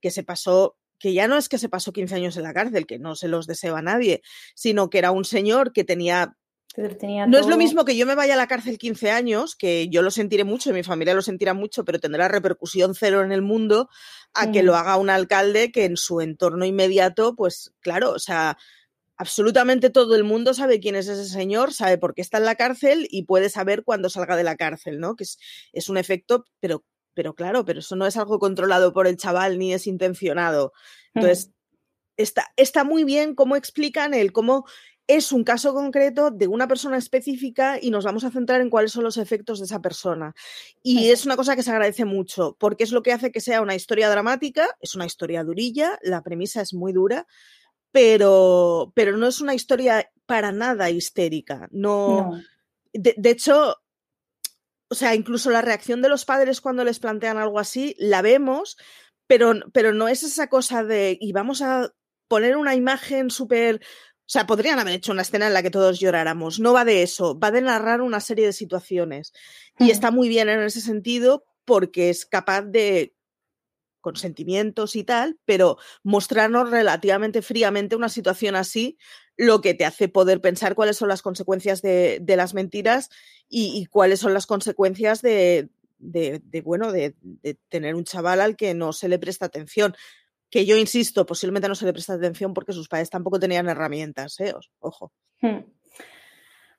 que 0.00 0.10
se 0.10 0.22
pasó 0.22 0.78
que 0.98 1.12
ya 1.12 1.28
no 1.28 1.36
es 1.36 1.50
que 1.50 1.58
se 1.58 1.68
pasó 1.68 1.92
15 1.92 2.14
años 2.14 2.36
en 2.38 2.44
la 2.44 2.54
cárcel, 2.54 2.86
que 2.86 2.98
no 2.98 3.16
se 3.16 3.28
los 3.28 3.46
desea 3.46 3.76
a 3.76 3.82
nadie, 3.82 4.22
sino 4.54 4.88
que 4.88 4.96
era 4.96 5.10
un 5.10 5.26
señor 5.26 5.74
que 5.74 5.84
tenía 5.84 6.38
no 6.76 7.38
es 7.38 7.46
lo 7.46 7.56
mismo 7.56 7.84
que 7.84 7.96
yo 7.96 8.06
me 8.06 8.14
vaya 8.14 8.34
a 8.34 8.36
la 8.36 8.46
cárcel 8.46 8.76
15 8.76 9.10
años, 9.10 9.56
que 9.56 9.88
yo 9.88 10.02
lo 10.02 10.10
sentiré 10.10 10.44
mucho, 10.44 10.72
mi 10.72 10.82
familia 10.82 11.14
lo 11.14 11.22
sentirá 11.22 11.54
mucho, 11.54 11.84
pero 11.84 11.98
tendrá 11.98 12.28
repercusión 12.28 12.94
cero 12.94 13.22
en 13.22 13.32
el 13.32 13.42
mundo, 13.42 13.88
a 14.34 14.52
que 14.52 14.62
lo 14.62 14.76
haga 14.76 14.96
un 14.96 15.08
alcalde 15.08 15.72
que 15.72 15.86
en 15.86 15.96
su 15.96 16.20
entorno 16.20 16.64
inmediato, 16.64 17.34
pues 17.34 17.72
claro, 17.80 18.10
o 18.12 18.18
sea, 18.18 18.58
absolutamente 19.16 19.90
todo 19.90 20.14
el 20.14 20.24
mundo 20.24 20.52
sabe 20.52 20.80
quién 20.80 20.96
es 20.96 21.08
ese 21.08 21.24
señor, 21.24 21.72
sabe 21.72 21.96
por 21.96 22.14
qué 22.14 22.20
está 22.20 22.38
en 22.38 22.44
la 22.44 22.56
cárcel 22.56 23.08
y 23.10 23.24
puede 23.24 23.48
saber 23.48 23.82
cuándo 23.82 24.10
salga 24.10 24.36
de 24.36 24.44
la 24.44 24.56
cárcel, 24.56 25.00
¿no? 25.00 25.16
Que 25.16 25.24
es, 25.24 25.38
es 25.72 25.88
un 25.88 25.96
efecto, 25.96 26.44
pero, 26.60 26.84
pero 27.14 27.34
claro, 27.34 27.64
pero 27.64 27.80
eso 27.80 27.96
no 27.96 28.06
es 28.06 28.16
algo 28.18 28.38
controlado 28.38 28.92
por 28.92 29.06
el 29.06 29.16
chaval 29.16 29.58
ni 29.58 29.72
es 29.72 29.86
intencionado. 29.86 30.72
Entonces, 31.14 31.52
está, 32.16 32.52
está 32.56 32.84
muy 32.84 33.04
bien 33.04 33.34
cómo 33.34 33.56
explican 33.56 34.14
el 34.14 34.32
cómo 34.32 34.66
es 35.06 35.32
un 35.32 35.44
caso 35.44 35.72
concreto 35.72 36.30
de 36.30 36.48
una 36.48 36.66
persona 36.66 36.96
específica 36.96 37.78
y 37.80 37.90
nos 37.90 38.04
vamos 38.04 38.24
a 38.24 38.30
centrar 38.30 38.60
en 38.60 38.70
cuáles 38.70 38.92
son 38.92 39.04
los 39.04 39.16
efectos 39.16 39.58
de 39.58 39.66
esa 39.66 39.80
persona. 39.80 40.34
Y 40.82 41.10
es 41.10 41.26
una 41.26 41.36
cosa 41.36 41.54
que 41.54 41.62
se 41.62 41.70
agradece 41.70 42.04
mucho, 42.04 42.56
porque 42.58 42.84
es 42.84 42.92
lo 42.92 43.02
que 43.02 43.12
hace 43.12 43.30
que 43.30 43.40
sea 43.40 43.62
una 43.62 43.74
historia 43.74 44.10
dramática, 44.10 44.68
es 44.80 44.94
una 44.94 45.06
historia 45.06 45.44
durilla, 45.44 45.98
la 46.02 46.22
premisa 46.22 46.60
es 46.60 46.74
muy 46.74 46.92
dura, 46.92 47.26
pero, 47.92 48.92
pero 48.94 49.16
no 49.16 49.26
es 49.26 49.40
una 49.40 49.54
historia 49.54 50.10
para 50.26 50.52
nada 50.52 50.90
histérica. 50.90 51.68
No. 51.70 52.40
De, 52.92 53.14
de 53.16 53.30
hecho, 53.30 53.76
o 54.88 54.94
sea, 54.94 55.14
incluso 55.14 55.50
la 55.50 55.62
reacción 55.62 56.02
de 56.02 56.08
los 56.08 56.24
padres 56.24 56.60
cuando 56.60 56.84
les 56.84 56.98
plantean 56.98 57.38
algo 57.38 57.58
así, 57.58 57.94
la 57.98 58.22
vemos, 58.22 58.76
pero, 59.26 59.54
pero 59.72 59.92
no 59.92 60.08
es 60.08 60.22
esa 60.22 60.48
cosa 60.48 60.84
de, 60.84 61.16
y 61.20 61.32
vamos 61.32 61.62
a 61.62 61.92
poner 62.28 62.56
una 62.56 62.74
imagen 62.74 63.30
súper 63.30 63.80
o 64.26 64.28
sea, 64.28 64.44
podrían 64.44 64.80
haber 64.80 64.94
hecho 64.94 65.12
una 65.12 65.22
escena 65.22 65.46
en 65.46 65.54
la 65.54 65.62
que 65.62 65.70
todos 65.70 66.00
lloráramos. 66.00 66.58
No 66.58 66.72
va 66.72 66.84
de 66.84 67.04
eso, 67.04 67.38
va 67.38 67.52
de 67.52 67.62
narrar 67.62 68.00
una 68.00 68.18
serie 68.18 68.44
de 68.44 68.52
situaciones. 68.52 69.32
Y 69.78 69.92
está 69.92 70.10
muy 70.10 70.28
bien 70.28 70.48
en 70.48 70.62
ese 70.62 70.80
sentido 70.80 71.44
porque 71.64 72.10
es 72.10 72.26
capaz 72.26 72.62
de, 72.62 73.14
con 74.00 74.16
sentimientos 74.16 74.96
y 74.96 75.04
tal, 75.04 75.38
pero 75.44 75.78
mostrarnos 76.02 76.70
relativamente 76.70 77.40
fríamente 77.40 77.94
una 77.94 78.08
situación 78.08 78.56
así, 78.56 78.98
lo 79.36 79.60
que 79.60 79.74
te 79.74 79.84
hace 79.84 80.08
poder 80.08 80.40
pensar 80.40 80.74
cuáles 80.74 80.96
son 80.96 81.08
las 81.08 81.22
consecuencias 81.22 81.80
de, 81.80 82.20
las 82.26 82.52
mentiras 82.52 83.10
y, 83.48 83.86
cuáles 83.86 84.18
son 84.18 84.34
las 84.34 84.46
consecuencias 84.46 85.22
de, 85.22 85.68
de, 85.98 86.40
bueno, 86.64 86.90
de, 86.90 87.14
tener 87.68 87.94
un 87.94 88.04
chaval 88.04 88.40
al 88.40 88.56
que 88.56 88.74
no 88.74 88.92
se 88.92 89.08
le 89.08 89.20
presta 89.20 89.46
atención 89.46 89.94
que 90.50 90.64
yo 90.64 90.76
insisto, 90.76 91.26
posiblemente 91.26 91.68
no 91.68 91.74
se 91.74 91.86
le 91.86 91.92
presta 91.92 92.14
atención 92.14 92.54
porque 92.54 92.72
sus 92.72 92.88
padres 92.88 93.10
tampoco 93.10 93.38
tenían 93.38 93.68
herramientas, 93.68 94.38
¿eh? 94.40 94.54
ojo. 94.80 95.12
Hmm. 95.40 95.60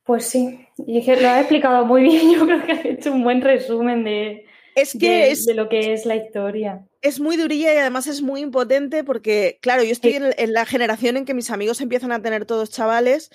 Pues 0.03 0.25
sí, 0.25 0.65
y 0.77 1.05
lo 1.05 1.27
ha 1.27 1.39
explicado 1.41 1.85
muy 1.85 2.01
bien, 2.03 2.31
yo 2.31 2.45
creo 2.45 2.65
que 2.65 2.71
ha 2.71 2.81
hecho 2.81 3.11
un 3.11 3.23
buen 3.23 3.41
resumen 3.41 4.03
de, 4.03 4.45
es 4.77 4.95
que 4.99 5.33
de, 5.35 5.53
lo 5.55 5.69
que 5.69 5.93
es 5.93 6.05
la 6.05 6.15
historia. 6.15 6.85
Es 7.01 7.19
muy 7.19 7.35
durilla 7.35 7.73
y 7.73 7.77
además 7.77 8.05
es 8.05 8.21
muy 8.21 8.41
impotente 8.41 9.03
porque, 9.03 9.57
claro, 9.59 9.81
yo 9.81 9.91
estoy 9.91 10.19
en, 10.19 10.53
la 10.53 10.67
generación 10.67 11.17
en 11.17 11.25
que 11.25 11.33
mis 11.33 11.49
amigos 11.49 11.81
empiezan 11.81 12.11
a 12.11 12.21
tener 12.21 12.45
todos 12.45 12.69
chavales 12.69 13.31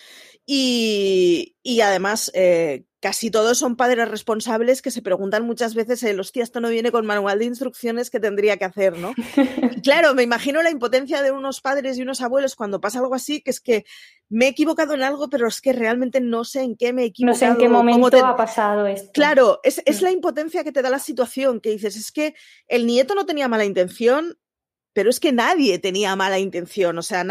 y, 0.46 1.56
y 1.64 1.80
además 1.80 2.30
eh, 2.34 2.84
casi 3.02 3.32
todos 3.32 3.58
son 3.58 3.74
padres 3.74 4.08
responsables 4.08 4.80
que 4.80 4.92
se 4.92 5.02
preguntan 5.02 5.44
muchas 5.44 5.74
veces, 5.74 6.04
el 6.04 6.20
hostia, 6.20 6.44
esto 6.44 6.60
no 6.60 6.68
viene 6.68 6.92
con 6.92 7.04
manual 7.04 7.40
de 7.40 7.46
instrucciones 7.46 8.10
que 8.10 8.20
tendría 8.20 8.58
que 8.58 8.64
hacer, 8.64 8.96
¿no? 8.96 9.12
claro, 9.82 10.14
me 10.14 10.22
imagino 10.22 10.62
la 10.62 10.70
impotencia 10.70 11.20
de 11.20 11.32
unos 11.32 11.60
padres 11.60 11.98
y 11.98 12.02
unos 12.02 12.20
abuelos 12.20 12.54
cuando 12.54 12.80
pasa 12.80 13.00
algo 13.00 13.16
así, 13.16 13.42
que 13.42 13.50
es 13.50 13.60
que 13.60 13.84
me 14.28 14.46
he 14.46 14.48
equivocado 14.50 14.94
en 14.94 15.02
algo, 15.02 15.28
pero 15.28 15.48
es 15.48 15.60
que 15.60 15.72
realmente 15.72 16.20
no 16.20 16.44
sé 16.44 16.62
en 16.62 16.76
qué 16.76 16.92
me 16.92 17.02
he 17.02 17.06
equivocado. 17.06 17.34
No 17.34 17.38
sé 17.38 17.46
en 17.46 17.56
qué 17.56 17.68
momento 17.68 18.24
ha 18.24 18.36
pasado 18.36 18.86
esto. 18.86 19.10
Claro, 19.12 19.58
es, 19.64 19.82
es 19.84 20.00
mm. 20.00 20.04
la 20.04 20.10
impotencia 20.12 20.62
que 20.62 20.70
te 20.70 20.80
da 20.80 20.88
la 20.88 21.00
situación, 21.00 21.60
que 21.60 21.70
dices, 21.70 21.96
es 21.96 22.12
que 22.12 22.36
el 22.68 22.86
nieto 22.86 23.16
no 23.16 23.26
tenía 23.26 23.48
mala 23.48 23.64
intención, 23.64 24.38
pero 24.92 25.10
es 25.10 25.18
que 25.18 25.32
nadie 25.32 25.80
tenía 25.80 26.14
mala 26.14 26.38
intención, 26.38 26.96
o 26.98 27.02
sea, 27.02 27.26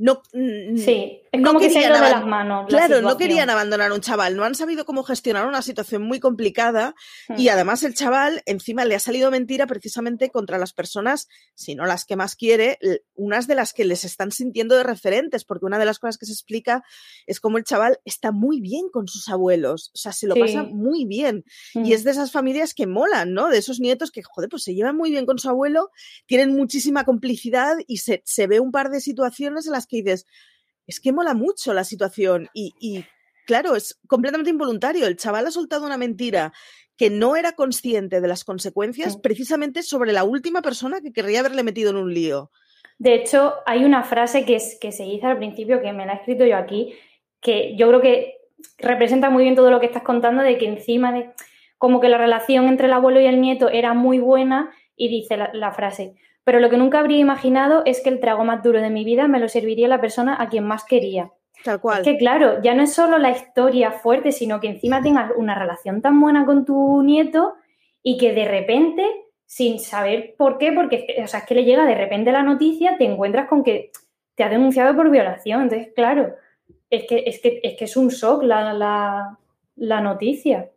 no, 0.00 0.22
sí, 0.32 1.22
es 1.32 1.44
como 1.44 1.58
que 1.58 1.70
se 1.70 1.80
de 1.80 1.88
las 1.88 2.24
manos. 2.24 2.66
Claro, 2.68 3.02
no 3.02 3.16
querían 3.16 3.50
abandonar 3.50 3.90
a 3.90 3.94
un 3.94 4.00
chaval, 4.00 4.36
no 4.36 4.44
han 4.44 4.54
sabido 4.54 4.84
cómo 4.84 5.02
gestionar 5.02 5.48
una 5.48 5.60
situación 5.60 6.02
muy 6.02 6.20
complicada 6.20 6.94
y 7.36 7.48
hmm. 7.48 7.52
además 7.52 7.82
el 7.82 7.94
chaval 7.94 8.40
encima 8.46 8.84
le 8.84 8.94
ha 8.94 9.00
salido 9.00 9.32
mentira 9.32 9.66
precisamente 9.66 10.30
contra 10.30 10.56
las 10.56 10.72
personas, 10.72 11.26
si 11.56 11.74
no 11.74 11.84
las 11.84 12.04
que 12.04 12.14
más 12.14 12.36
quiere, 12.36 12.78
unas 13.16 13.48
de 13.48 13.56
las 13.56 13.72
que 13.72 13.84
les 13.84 14.04
están 14.04 14.30
sintiendo 14.30 14.76
de 14.76 14.84
referentes, 14.84 15.44
porque 15.44 15.66
una 15.66 15.80
de 15.80 15.84
las 15.84 15.98
cosas 15.98 16.16
que 16.16 16.26
se 16.26 16.32
explica 16.32 16.84
es 17.26 17.40
cómo 17.40 17.58
el 17.58 17.64
chaval 17.64 17.98
está 18.04 18.30
muy 18.30 18.60
bien 18.60 18.90
con 18.92 19.08
sus 19.08 19.28
abuelos, 19.28 19.90
o 19.94 19.98
sea, 19.98 20.12
se 20.12 20.28
lo 20.28 20.36
pasa 20.36 20.62
muy 20.62 21.06
bien 21.06 21.44
y 21.74 21.80
hmm. 21.80 21.92
es 21.92 22.04
de 22.04 22.12
esas 22.12 22.30
familias 22.30 22.72
que 22.72 22.86
molan, 22.86 23.32
¿no? 23.34 23.48
De 23.48 23.58
esos 23.58 23.80
nietos 23.80 24.12
que, 24.12 24.22
joder, 24.22 24.48
pues 24.48 24.62
se 24.62 24.76
llevan 24.76 24.96
muy 24.96 25.10
bien 25.10 25.26
con 25.26 25.40
su 25.40 25.48
abuelo, 25.48 25.90
tienen 26.26 26.54
muchísima 26.54 27.02
complicidad 27.02 27.74
y 27.88 27.96
se, 27.96 28.22
se 28.24 28.46
ve 28.46 28.60
un 28.60 28.70
par 28.70 28.90
de 28.90 29.00
situaciones 29.00 29.66
en 29.66 29.72
las 29.72 29.87
que 29.88 29.98
dices, 29.98 30.26
es 30.86 31.00
que 31.00 31.12
mola 31.12 31.34
mucho 31.34 31.74
la 31.74 31.84
situación 31.84 32.48
y, 32.54 33.04
claro, 33.46 33.76
es 33.76 34.00
completamente 34.08 34.50
involuntario. 34.50 35.06
El 35.06 35.16
chaval 35.16 35.46
ha 35.46 35.50
soltado 35.50 35.86
una 35.86 35.98
mentira 35.98 36.52
que 36.96 37.10
no 37.10 37.36
era 37.36 37.52
consciente 37.52 38.20
de 38.20 38.26
las 38.26 38.42
consecuencias 38.44 39.16
precisamente 39.18 39.82
sobre 39.82 40.12
la 40.12 40.24
última 40.24 40.62
persona 40.62 41.00
que 41.00 41.12
querría 41.12 41.40
haberle 41.40 41.62
metido 41.62 41.90
en 41.90 41.96
un 41.96 42.12
lío. 42.12 42.50
De 42.98 43.14
hecho, 43.14 43.54
hay 43.66 43.84
una 43.84 44.02
frase 44.02 44.44
que, 44.44 44.56
es, 44.56 44.76
que 44.80 44.90
se 44.90 45.04
dice 45.04 45.26
al 45.26 45.38
principio, 45.38 45.80
que 45.80 45.92
me 45.92 46.06
la 46.06 46.14
he 46.14 46.16
escrito 46.16 46.44
yo 46.44 46.56
aquí, 46.56 46.94
que 47.40 47.76
yo 47.76 47.86
creo 47.88 48.00
que 48.00 48.38
representa 48.78 49.30
muy 49.30 49.44
bien 49.44 49.54
todo 49.54 49.70
lo 49.70 49.78
que 49.78 49.86
estás 49.86 50.02
contando, 50.02 50.42
de 50.42 50.58
que 50.58 50.66
encima 50.66 51.12
de 51.12 51.30
como 51.76 52.00
que 52.00 52.08
la 52.08 52.18
relación 52.18 52.66
entre 52.66 52.86
el 52.86 52.92
abuelo 52.92 53.20
y 53.20 53.26
el 53.26 53.40
nieto 53.40 53.68
era 53.68 53.94
muy 53.94 54.18
buena 54.18 54.72
y 54.96 55.08
dice 55.08 55.36
la 55.36 55.72
frase, 55.72 56.16
pero 56.48 56.60
lo 56.60 56.70
que 56.70 56.78
nunca 56.78 57.00
habría 57.00 57.18
imaginado 57.18 57.82
es 57.84 58.00
que 58.00 58.08
el 58.08 58.20
trago 58.20 58.42
más 58.42 58.62
duro 58.62 58.80
de 58.80 58.88
mi 58.88 59.04
vida 59.04 59.28
me 59.28 59.38
lo 59.38 59.50
serviría 59.50 59.86
la 59.86 60.00
persona 60.00 60.34
a 60.40 60.48
quien 60.48 60.64
más 60.64 60.82
quería. 60.82 61.30
Tal 61.62 61.78
cual. 61.78 61.98
Es 61.98 62.04
que 62.04 62.16
claro, 62.16 62.62
ya 62.62 62.72
no 62.72 62.84
es 62.84 62.94
solo 62.94 63.18
la 63.18 63.32
historia 63.32 63.92
fuerte, 63.92 64.32
sino 64.32 64.58
que 64.58 64.68
encima 64.68 65.02
tengas 65.02 65.30
una 65.36 65.54
relación 65.58 66.00
tan 66.00 66.18
buena 66.18 66.46
con 66.46 66.64
tu 66.64 67.02
nieto 67.02 67.52
y 68.02 68.16
que 68.16 68.32
de 68.32 68.46
repente, 68.46 69.04
sin 69.44 69.78
saber 69.78 70.36
por 70.38 70.56
qué, 70.56 70.72
porque 70.72 71.22
o 71.22 71.26
sea, 71.26 71.40
es 71.40 71.44
que 71.44 71.54
le 71.54 71.66
llega 71.66 71.84
de 71.84 71.96
repente 71.96 72.32
la 72.32 72.42
noticia, 72.42 72.96
te 72.96 73.04
encuentras 73.04 73.46
con 73.46 73.62
que 73.62 73.90
te 74.34 74.42
ha 74.42 74.48
denunciado 74.48 74.96
por 74.96 75.10
violación. 75.10 75.64
Entonces, 75.64 75.92
claro, 75.94 76.34
es 76.88 77.04
que 77.06 77.24
es, 77.26 77.42
que, 77.42 77.60
es, 77.62 77.76
que 77.76 77.84
es 77.84 77.94
un 77.94 78.08
shock 78.08 78.42
la, 78.42 79.36
la 79.76 80.00
noticia. 80.00 80.70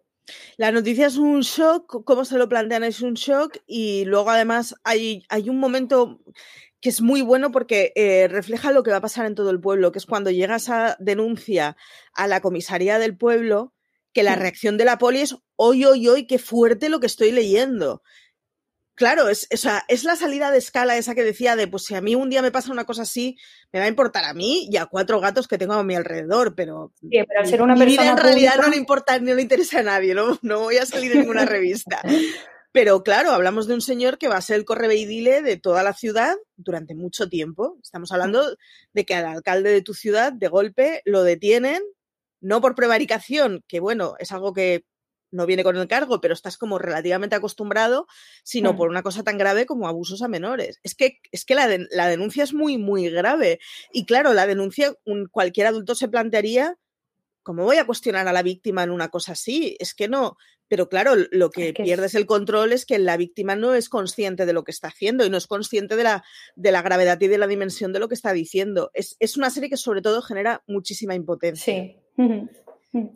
La 0.57 0.71
noticia 0.71 1.07
es 1.07 1.17
un 1.17 1.41
shock, 1.41 2.03
cómo 2.03 2.25
se 2.25 2.37
lo 2.37 2.47
plantean 2.47 2.83
es 2.83 3.01
un 3.01 3.15
shock 3.15 3.57
y 3.65 4.05
luego 4.05 4.29
además 4.29 4.75
hay, 4.83 5.23
hay 5.29 5.49
un 5.49 5.59
momento 5.59 6.19
que 6.79 6.89
es 6.89 7.01
muy 7.01 7.21
bueno 7.21 7.51
porque 7.51 7.93
eh, 7.95 8.27
refleja 8.27 8.71
lo 8.71 8.83
que 8.83 8.91
va 8.91 8.97
a 8.97 9.01
pasar 9.01 9.25
en 9.25 9.35
todo 9.35 9.51
el 9.51 9.61
pueblo, 9.61 9.91
que 9.91 9.99
es 9.99 10.05
cuando 10.05 10.31
llega 10.31 10.55
esa 10.55 10.97
denuncia 10.99 11.77
a 12.13 12.27
la 12.27 12.41
comisaría 12.41 12.97
del 12.97 13.17
pueblo, 13.17 13.73
que 14.13 14.23
la 14.23 14.35
reacción 14.35 14.77
de 14.77 14.85
la 14.85 14.97
poli 14.97 15.21
es, 15.21 15.35
hoy, 15.55 15.85
hoy, 15.85 16.07
hoy, 16.07 16.27
qué 16.27 16.39
fuerte 16.39 16.89
lo 16.89 16.99
que 16.99 17.07
estoy 17.07 17.31
leyendo. 17.31 18.01
Claro, 19.01 19.29
es, 19.29 19.47
es 19.49 20.03
la 20.03 20.15
salida 20.15 20.51
de 20.51 20.59
escala 20.59 20.95
esa 20.95 21.15
que 21.15 21.23
decía 21.23 21.55
de, 21.55 21.67
pues 21.67 21.85
si 21.85 21.95
a 21.95 22.01
mí 22.01 22.13
un 22.13 22.29
día 22.29 22.43
me 22.43 22.51
pasa 22.51 22.71
una 22.71 22.85
cosa 22.85 23.01
así, 23.01 23.35
me 23.73 23.79
va 23.79 23.85
a 23.85 23.87
importar 23.87 24.25
a 24.25 24.35
mí 24.35 24.67
y 24.69 24.77
a 24.77 24.85
cuatro 24.85 25.19
gatos 25.19 25.47
que 25.47 25.57
tengo 25.57 25.73
a 25.73 25.83
mi 25.83 25.95
alrededor, 25.95 26.53
pero, 26.53 26.93
sí, 27.01 27.09
pero 27.27 27.43
ser 27.43 27.63
una 27.63 27.73
mi 27.75 27.83
vida 27.87 28.07
en 28.07 28.17
realidad 28.17 28.57
no 28.61 28.69
le 28.69 28.77
importa 28.77 29.17
ni 29.17 29.33
le 29.33 29.41
interesa 29.41 29.79
a 29.79 29.81
nadie, 29.81 30.13
no, 30.13 30.37
no 30.43 30.59
voy 30.59 30.77
a 30.77 30.85
salir 30.85 31.13
en 31.13 31.21
ninguna 31.21 31.45
revista. 31.45 31.99
Pero 32.71 33.01
claro, 33.01 33.31
hablamos 33.31 33.65
de 33.65 33.73
un 33.73 33.81
señor 33.81 34.19
que 34.19 34.27
va 34.27 34.37
a 34.37 34.41
ser 34.41 34.57
el 34.57 34.65
correveidile 34.65 35.41
de 35.41 35.57
toda 35.57 35.81
la 35.81 35.95
ciudad 35.95 36.35
durante 36.55 36.93
mucho 36.93 37.27
tiempo. 37.27 37.79
Estamos 37.81 38.11
hablando 38.11 38.55
de 38.93 39.03
que 39.03 39.15
al 39.15 39.25
alcalde 39.25 39.71
de 39.71 39.81
tu 39.81 39.95
ciudad, 39.95 40.31
de 40.31 40.47
golpe, 40.47 41.01
lo 41.05 41.23
detienen, 41.23 41.81
no 42.39 42.61
por 42.61 42.75
prevaricación, 42.75 43.63
que 43.67 43.79
bueno, 43.79 44.13
es 44.19 44.31
algo 44.31 44.53
que 44.53 44.85
no 45.31 45.45
viene 45.45 45.63
con 45.63 45.77
el 45.77 45.87
cargo, 45.87 46.21
pero 46.21 46.33
estás 46.33 46.57
como 46.57 46.77
relativamente 46.77 47.35
acostumbrado, 47.35 48.07
sino 48.43 48.73
mm. 48.73 48.77
por 48.77 48.89
una 48.89 49.01
cosa 49.01 49.23
tan 49.23 49.37
grave 49.37 49.65
como 49.65 49.87
abusos 49.87 50.21
a 50.21 50.27
menores. 50.27 50.79
Es 50.83 50.95
que, 50.95 51.19
es 51.31 51.45
que 51.45 51.55
la, 51.55 51.67
la 51.91 52.07
denuncia 52.07 52.43
es 52.43 52.53
muy, 52.53 52.77
muy 52.77 53.09
grave. 53.09 53.59
Y 53.91 54.05
claro, 54.05 54.33
la 54.33 54.47
denuncia, 54.47 54.93
un, 55.05 55.27
cualquier 55.27 55.67
adulto 55.67 55.95
se 55.95 56.09
plantearía, 56.09 56.77
¿cómo 57.43 57.63
voy 57.63 57.77
a 57.77 57.85
cuestionar 57.85 58.27
a 58.27 58.33
la 58.33 58.43
víctima 58.43 58.83
en 58.83 58.91
una 58.91 59.09
cosa 59.09 59.31
así? 59.33 59.75
Es 59.79 59.93
que 59.93 60.07
no. 60.07 60.37
Pero 60.67 60.87
claro, 60.87 61.15
lo 61.31 61.49
que, 61.49 61.73
pierdes 61.73 62.15
el 62.15 62.25
control 62.25 62.71
es 62.71 62.85
que 62.85 62.97
la 62.97 63.17
víctima 63.17 63.57
no 63.57 63.73
es 63.73 63.89
consciente 63.89 64.45
de 64.45 64.53
lo 64.53 64.63
que 64.63 64.71
está 64.71 64.87
haciendo 64.87 65.25
y 65.25 65.29
no 65.29 65.35
es 65.35 65.45
consciente 65.45 65.97
de 65.97 66.03
la, 66.03 66.23
de 66.55 66.71
la 66.71 66.81
gravedad 66.81 67.19
y 67.19 67.27
de 67.27 67.37
la 67.37 67.47
dimensión 67.47 67.91
de 67.91 67.99
lo 67.99 68.07
que 68.07 68.15
está 68.15 68.31
diciendo. 68.31 68.89
Es, 68.93 69.17
es 69.19 69.35
una 69.35 69.49
serie 69.49 69.69
que 69.69 69.75
sobre 69.75 70.01
todo 70.01 70.21
genera 70.21 70.63
muchísima 70.67 71.13
impotencia. 71.13 71.73
Sí. 71.73 71.97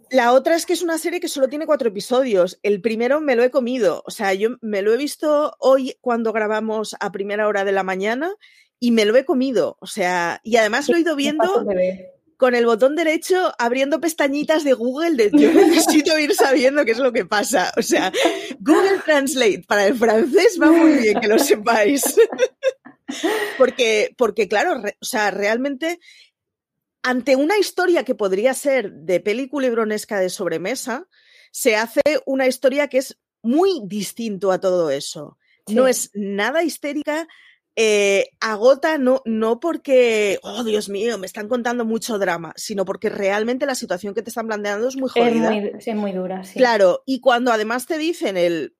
La 0.10 0.32
otra 0.32 0.56
es 0.56 0.66
que 0.66 0.74
es 0.74 0.82
una 0.82 0.98
serie 0.98 1.20
que 1.20 1.28
solo 1.28 1.50
tiene 1.50 1.66
cuatro 1.66 1.90
episodios. 1.90 2.60
El 2.64 2.82
primero 2.82 3.20
me 3.20 3.36
lo 3.36 3.44
he 3.44 3.52
comido. 3.52 4.04
O 4.06 4.12
sea, 4.12 4.34
yo 4.34 4.52
me 4.62 4.82
lo 4.82 4.94
he 4.94 4.98
visto 4.98 5.56
hoy 5.60 5.98
cuando 6.02 6.32
grabamos 6.32 6.96
a 7.00 7.12
primera 7.12 7.48
hora 7.48 7.66
de 7.66 7.74
la 7.74 7.84
mañana 7.84 8.34
y 8.80 8.92
me 8.92 9.06
lo 9.06 9.16
he 9.18 9.26
comido. 9.26 9.78
O 9.82 9.88
sea, 9.88 10.40
y 10.44 10.56
además 10.56 10.88
lo 10.88 10.96
he 10.96 11.02
ido 11.02 11.16
viendo 11.16 11.66
con 12.38 12.54
el 12.54 12.66
botón 12.66 12.96
derecho 12.96 13.54
abriendo 13.58 14.02
pestañitas 14.02 14.64
de 14.64 14.74
Google 14.74 15.16
de 15.16 15.32
yo 15.34 15.54
necesito 15.54 16.18
ir 16.20 16.34
sabiendo 16.36 16.84
qué 16.86 16.92
es 16.92 17.00
lo 17.00 17.12
que 17.12 17.26
pasa. 17.26 17.72
O 17.78 17.82
sea, 17.82 18.12
Google 18.60 19.00
Translate 19.06 19.64
para 19.68 19.88
el 19.88 19.96
francés 19.96 20.58
va 20.62 20.72
muy 20.72 20.94
bien, 20.94 21.20
que 21.20 21.28
lo 21.28 21.40
sepáis. 21.40 22.04
porque, 23.58 24.14
porque 24.18 24.48
claro, 24.48 24.82
o 24.82 25.06
sea, 25.06 25.32
realmente 25.32 26.00
ante 27.06 27.36
una 27.36 27.60
historia 27.60 28.04
que 28.04 28.16
podría 28.16 28.56
ser 28.56 28.92
de 28.92 29.20
película 29.20 29.68
libronesca 29.68 30.20
de 30.20 30.30
sobremesa, 30.30 31.08
se 31.52 31.76
hace 31.76 32.02
una 32.26 32.48
historia 32.48 32.88
que 32.88 32.98
es 32.98 33.20
muy 33.44 33.80
distinto 33.86 34.52
a 34.52 34.60
todo 34.60 34.90
eso. 34.90 35.38
No 35.68 35.86
es 35.86 36.10
nada 36.16 36.64
histérica, 36.64 37.28
eh, 37.76 38.30
agota 38.40 38.98
no, 38.98 39.22
no 39.26 39.60
porque, 39.60 40.40
oh 40.42 40.64
Dios 40.64 40.90
mío, 40.90 41.20
me 41.20 41.28
están 41.28 41.48
contando 41.48 41.86
mucho 41.86 42.18
drama, 42.18 42.54
sino 42.56 42.86
porque 42.86 43.10
realmente 43.10 43.68
la 43.68 43.76
situación 43.76 44.16
que 44.16 44.24
te 44.24 44.32
están 44.32 44.48
planteando 44.48 44.88
es 44.88 44.96
muy 44.96 45.10
jodida. 45.10 45.56
Es 45.56 45.96
muy, 45.96 46.12
dura, 46.12 46.44
sí. 46.44 46.58
Claro, 46.58 47.04
y 47.06 47.20
cuando 47.20 47.52
además 47.52 47.86
te 47.86 48.00
dicen 48.00 48.36
el, 48.36 48.76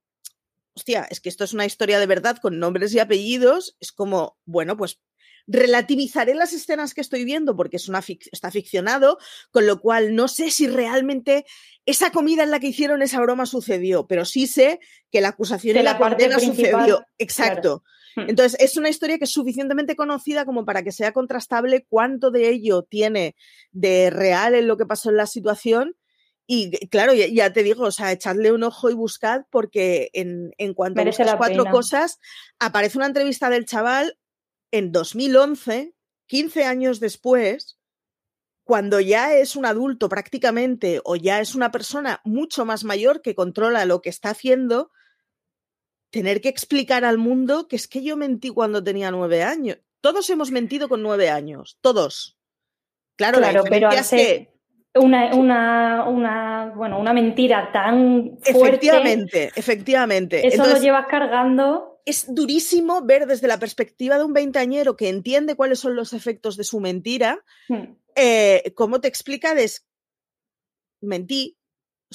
hostia, 0.76 1.06
es 1.12 1.22
que 1.22 1.30
esto 1.30 1.44
es 1.44 1.54
una 1.54 1.68
historia 1.68 2.00
de 2.00 2.08
verdad 2.08 2.38
con 2.42 2.58
nombres 2.58 2.92
y 2.96 3.00
apellidos, 3.00 3.78
es 3.80 3.92
como, 3.92 4.40
bueno, 4.46 4.76
pues 4.76 5.00
relativizaré 5.48 6.34
las 6.34 6.54
escenas 6.54 6.94
que 6.94 7.02
estoy 7.02 7.24
viendo 7.24 7.56
porque 7.56 7.78
es 7.78 7.88
una 7.88 8.04
está 8.32 8.52
ficcionado, 8.52 9.18
con 9.52 9.68
lo 9.68 9.80
cual 9.80 10.16
no 10.16 10.28
sé 10.28 10.50
si 10.52 10.68
realmente 10.68 11.46
esa 11.86 12.12
comida 12.12 12.44
en 12.44 12.52
la 12.52 12.60
que 12.60 12.68
hicieron 12.68 13.02
esa 13.02 13.22
broma 13.22 13.46
sucedió, 13.46 14.08
pero 14.08 14.26
sí 14.26 14.48
sé 14.48 14.80
que 15.12 15.22
la 15.22 15.30
acusación 15.30 15.76
de 15.76 15.84
la, 15.84 15.98
condena 15.98 16.40
sucedió. 16.40 17.06
Exacto. 17.18 17.84
Hmm. 18.16 18.30
Entonces, 18.30 18.60
es 18.60 18.78
una 18.78 18.90
historia 18.90 19.18
que 19.18 19.26
es 19.26 19.32
suficientemente 19.32 19.96
conocida 19.96 20.46
como 20.46 20.66
para 20.66 20.84
que 20.84 20.92
sea 20.92 21.12
contrastable 21.12 21.86
cuánto 21.88 22.32
de 22.32 22.50
ello 22.50 22.84
tiene 22.84 23.36
de 23.72 24.10
real 24.10 24.56
en 24.56 24.68
lo 24.68 24.78
que 24.78 24.86
pasó 24.86 25.10
en 25.10 25.18
la 25.18 25.28
situación. 25.28 25.96
Y 26.48 26.88
claro, 26.90 27.14
ya, 27.14 27.54
te 27.54 27.64
digo, 27.64 27.86
o 27.86 27.92
sea, 27.92 28.12
echadle 28.12 28.52
un 28.52 28.62
ojo 28.62 28.92
y 28.92 28.94
buscad 28.94 29.42
porque 29.50 30.12
en, 30.14 30.52
cuanto 30.76 31.02
a 31.02 31.06
las 31.06 31.36
cuatro 31.38 31.66
cosas, 31.66 32.20
aparece 32.60 33.00
una 33.00 33.08
entrevista 33.08 33.50
del 33.50 33.66
chaval 33.66 34.16
en 34.78 34.92
2011, 34.92 35.94
15 36.28 36.66
años 36.66 37.00
después, 37.00 37.80
cuando 38.66 39.00
ya 39.00 39.34
es 39.34 39.56
un 39.56 39.66
adulto 39.66 40.10
prácticamente 40.10 41.00
o 41.06 41.16
ya 41.16 41.40
es 41.40 41.56
una 41.56 41.72
persona 41.72 42.20
mucho 42.26 42.66
más 42.66 42.84
mayor 42.84 43.22
que 43.22 43.36
controla 43.36 43.86
lo 43.86 44.02
que 44.02 44.10
está 44.10 44.32
haciendo, 44.32 44.92
tener 46.10 46.42
que 46.42 46.50
explicar 46.50 47.06
al 47.06 47.18
mundo 47.18 47.70
que 47.70 47.78
es 47.78 47.88
que 47.88 48.04
yo 48.04 48.18
mentí 48.18 48.50
cuando 48.50 48.84
tenía 48.84 49.12
nueve 49.12 49.44
años. 49.44 49.78
Todos 50.02 50.30
hemos 50.30 50.52
mentido 50.52 50.90
con 50.90 51.02
nueve 51.02 51.30
años, 51.30 51.78
todos. 51.80 52.38
Claro, 53.16 53.38
claro 53.38 53.64
pero 53.70 53.88
hace 53.88 54.52
una, 54.94 55.34
una, 55.36 56.06
una, 56.06 56.74
bueno, 56.76 57.00
una 57.00 57.14
mentira 57.14 57.72
tan 57.72 58.38
fuerte. 58.42 58.88
Efectivamente, 58.88 59.52
efectivamente. 59.56 60.46
Eso 60.46 60.66
lo 60.66 60.78
llevas 60.78 61.08
cargando 61.08 61.95
es 62.06 62.34
durísimo 62.34 63.02
ver 63.04 63.26
desde 63.26 63.48
la 63.48 63.60
perspectiva 63.60 64.18
de 64.18 64.24
un 64.24 64.34
veinteañero 64.34 64.96
que 64.96 65.10
entiende 65.10 65.56
cuáles 65.56 65.80
son 65.80 65.96
los 65.96 66.14
efectos 66.14 66.56
de 66.56 66.64
su 66.64 66.80
mentira, 66.80 67.44
hmm. 67.68 67.84
eh, 68.16 68.74
cómo 68.76 69.02
te 69.02 69.08
explica 69.08 69.56
de 69.56 69.70
mentí, 71.02 71.55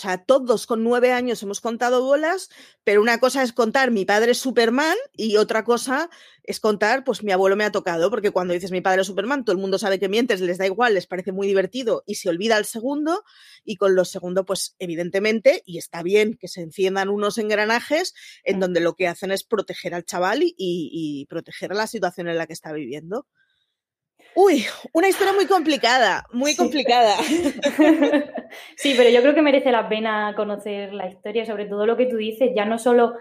o 0.00 0.02
sea, 0.02 0.24
todos 0.24 0.66
con 0.66 0.82
nueve 0.82 1.12
años 1.12 1.42
hemos 1.42 1.60
contado 1.60 2.02
bolas, 2.02 2.48
pero 2.84 3.02
una 3.02 3.20
cosa 3.20 3.42
es 3.42 3.52
contar 3.52 3.90
mi 3.90 4.06
padre 4.06 4.32
es 4.32 4.38
Superman 4.38 4.96
y 5.14 5.36
otra 5.36 5.62
cosa 5.62 6.08
es 6.42 6.58
contar, 6.58 7.04
pues 7.04 7.22
mi 7.22 7.32
abuelo 7.32 7.54
me 7.54 7.64
ha 7.64 7.70
tocado, 7.70 8.08
porque 8.08 8.30
cuando 8.30 8.54
dices 8.54 8.70
mi 8.70 8.80
padre 8.80 9.02
es 9.02 9.06
Superman, 9.06 9.44
todo 9.44 9.52
el 9.52 9.60
mundo 9.60 9.78
sabe 9.78 9.98
que 9.98 10.08
mientes, 10.08 10.40
les 10.40 10.56
da 10.56 10.64
igual, 10.64 10.94
les 10.94 11.06
parece 11.06 11.32
muy 11.32 11.46
divertido 11.46 12.02
y 12.06 12.14
se 12.14 12.30
olvida 12.30 12.56
el 12.56 12.64
segundo. 12.64 13.24
Y 13.62 13.76
con 13.76 13.94
los 13.94 14.10
segundos, 14.10 14.46
pues 14.46 14.74
evidentemente, 14.78 15.62
y 15.66 15.76
está 15.76 16.02
bien 16.02 16.38
que 16.40 16.48
se 16.48 16.62
enciendan 16.62 17.10
unos 17.10 17.36
engranajes 17.36 18.14
en 18.42 18.58
donde 18.58 18.80
lo 18.80 18.94
que 18.94 19.06
hacen 19.06 19.32
es 19.32 19.44
proteger 19.44 19.94
al 19.94 20.06
chaval 20.06 20.42
y, 20.42 20.54
y 20.56 21.26
proteger 21.26 21.74
la 21.74 21.86
situación 21.86 22.26
en 22.28 22.38
la 22.38 22.46
que 22.46 22.54
está 22.54 22.72
viviendo. 22.72 23.26
Uy, 24.34 24.64
una 24.92 25.08
historia 25.08 25.32
muy 25.32 25.46
complicada, 25.46 26.26
muy 26.32 26.54
complicada. 26.56 27.16
sí, 28.76 28.94
pero 28.96 29.10
yo 29.10 29.22
creo 29.22 29.34
que 29.34 29.42
merece 29.42 29.72
la 29.72 29.88
pena 29.88 30.34
conocer 30.36 30.92
la 30.94 31.08
historia, 31.08 31.44
sobre 31.44 31.66
todo 31.66 31.86
lo 31.86 31.96
que 31.96 32.06
tú 32.06 32.16
dices, 32.16 32.50
ya 32.54 32.64
no 32.64 32.78
solo... 32.78 33.14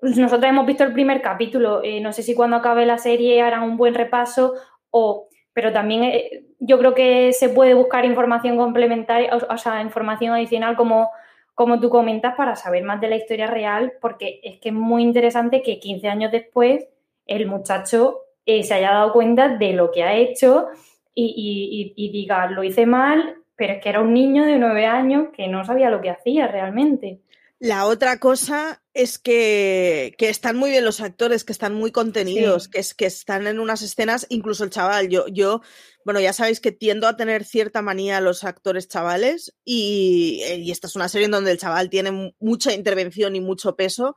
Nosotros 0.00 0.50
hemos 0.50 0.66
visto 0.66 0.82
el 0.82 0.92
primer 0.92 1.22
capítulo, 1.22 1.82
eh, 1.84 2.00
no 2.00 2.12
sé 2.12 2.24
si 2.24 2.34
cuando 2.34 2.56
acabe 2.56 2.84
la 2.84 2.98
serie 2.98 3.40
harán 3.40 3.62
un 3.62 3.76
buen 3.76 3.94
repaso 3.94 4.54
o 4.90 5.28
pero 5.52 5.72
también 5.72 6.04
eh, 6.04 6.44
yo 6.58 6.78
creo 6.78 6.94
que 6.94 7.32
se 7.32 7.48
puede 7.48 7.74
buscar 7.74 8.04
información 8.04 8.56
complementaria, 8.56 9.30
o, 9.34 9.58
sea, 9.58 9.82
información 9.82 10.34
adicional 10.34 10.76
como, 10.76 11.10
como 11.54 11.80
tú 11.80 11.90
comentas 11.90 12.34
para 12.36 12.56
saber 12.56 12.84
más 12.84 13.00
de 13.00 13.08
la 13.08 13.16
historia 13.16 13.46
real, 13.46 13.92
porque 14.00 14.40
es 14.42 14.58
que 14.60 14.70
es 14.70 14.74
muy 14.74 15.02
interesante 15.02 15.62
que 15.62 15.78
15 15.78 16.08
años 16.08 16.32
después 16.32 16.88
el 17.26 17.46
muchacho 17.46 18.20
eh, 18.46 18.62
se 18.62 18.74
haya 18.74 18.92
dado 18.92 19.12
cuenta 19.12 19.56
de 19.56 19.72
lo 19.72 19.90
que 19.90 20.02
ha 20.02 20.16
hecho 20.16 20.68
y, 21.14 22.10
diga, 22.12 22.50
lo 22.50 22.64
hice 22.64 22.86
mal, 22.86 23.36
pero 23.56 23.74
es 23.74 23.82
que 23.82 23.88
era 23.88 24.00
un 24.00 24.14
niño 24.14 24.44
de 24.44 24.58
nueve 24.58 24.86
años 24.86 25.28
que 25.36 25.48
no 25.48 25.64
sabía 25.64 25.90
lo 25.90 26.00
que 26.00 26.10
hacía 26.10 26.48
realmente. 26.48 27.20
La 27.58 27.86
otra 27.86 28.18
cosa 28.18 28.82
es 28.92 29.18
que, 29.18 30.16
están 30.18 30.56
muy 30.56 30.70
bien 30.70 30.84
los 30.84 31.00
actores, 31.00 31.44
que 31.44 31.52
están 31.52 31.74
muy 31.74 31.92
contenidos, 31.92 32.66
que, 32.66 32.80
es, 32.80 32.92
que 32.92 33.06
están 33.06 33.46
en 33.46 33.60
unas 33.60 33.82
escenas, 33.82 34.26
incluso 34.30 34.64
el 34.64 34.70
chaval. 34.70 35.08
Yo, 35.08 35.28
yo, 35.28 35.60
bueno, 36.04 36.18
ya 36.18 36.32
sabéis 36.32 36.58
que 36.58 36.72
tiendo 36.72 37.06
a 37.06 37.16
tener 37.16 37.44
cierta 37.44 37.80
manía 37.80 38.16
a 38.16 38.20
los 38.20 38.42
actores 38.42 38.88
chavales 38.88 39.54
y, 39.64 40.42
y 40.56 40.72
esta 40.72 40.88
es 40.88 40.96
una 40.96 41.08
serie 41.08 41.26
en 41.26 41.30
donde 41.30 41.52
el 41.52 41.58
chaval 41.58 41.88
tiene 41.88 42.34
mucha 42.40 42.72
intervención 42.72 43.36
y 43.36 43.40
mucho 43.40 43.76
peso 43.76 44.16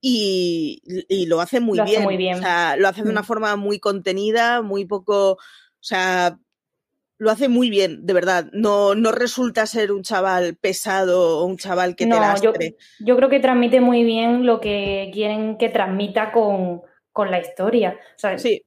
y, 0.00 1.26
lo 1.26 1.40
hace 1.40 1.60
muy 1.60 1.80
bien. 1.80 2.02
muy 2.02 2.16
bien. 2.16 2.38
O 2.38 2.42
sea, 2.42 2.76
lo 2.76 2.88
hace 2.88 3.02
de 3.02 3.10
una 3.10 3.22
mm. 3.22 3.24
forma 3.24 3.56
muy 3.56 3.78
contenida, 3.78 4.62
muy 4.62 4.84
poco, 4.84 5.32
o 5.32 5.38
sea, 5.80 6.38
lo 7.18 7.30
hace 7.30 7.48
muy 7.48 7.68
bien, 7.68 8.06
de 8.06 8.14
verdad. 8.14 8.46
No, 8.52 8.94
no 8.94 9.12
resulta 9.12 9.66
ser 9.66 9.92
un 9.92 10.02
chaval 10.02 10.56
pesado 10.56 11.40
o 11.40 11.44
un 11.44 11.58
chaval 11.58 11.94
que 11.94 12.06
te 12.06 12.14
lastre. 12.14 12.76
Yo, 12.98 13.06
yo, 13.06 13.16
creo 13.16 13.28
que 13.28 13.40
transmite 13.40 13.80
muy 13.80 14.04
bien 14.04 14.46
lo 14.46 14.58
que 14.58 15.10
quieren 15.12 15.58
que 15.58 15.68
transmita 15.68 16.32
con, 16.32 16.82
la 17.14 17.38
historia. 17.38 17.98
O 18.16 18.18
sea, 18.18 18.38
sí. 18.38 18.62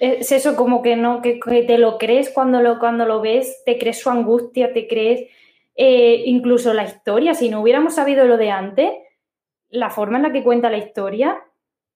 Es 0.00 0.32
eso 0.32 0.56
como 0.56 0.80
que 0.80 0.96
no, 0.96 1.20
que, 1.20 1.38
te 1.66 1.76
lo 1.76 1.98
crees 1.98 2.30
cuando 2.30 2.62
lo, 2.62 2.78
cuando 2.78 3.04
lo 3.04 3.20
ves, 3.20 3.62
te 3.66 3.76
crees 3.76 4.00
su 4.00 4.08
angustia, 4.08 4.72
te 4.72 4.88
crees 4.88 5.28
eh, 5.74 6.22
incluso 6.24 6.72
la 6.72 6.84
historia. 6.84 7.34
Si 7.34 7.50
no 7.50 7.60
hubiéramos 7.60 7.96
sabido 7.96 8.24
lo 8.24 8.38
de 8.38 8.50
antes, 8.50 8.90
la 9.76 9.90
forma 9.90 10.16
en 10.18 10.24
la 10.24 10.32
que 10.32 10.42
cuenta 10.42 10.70
la 10.70 10.78
historia 10.78 11.36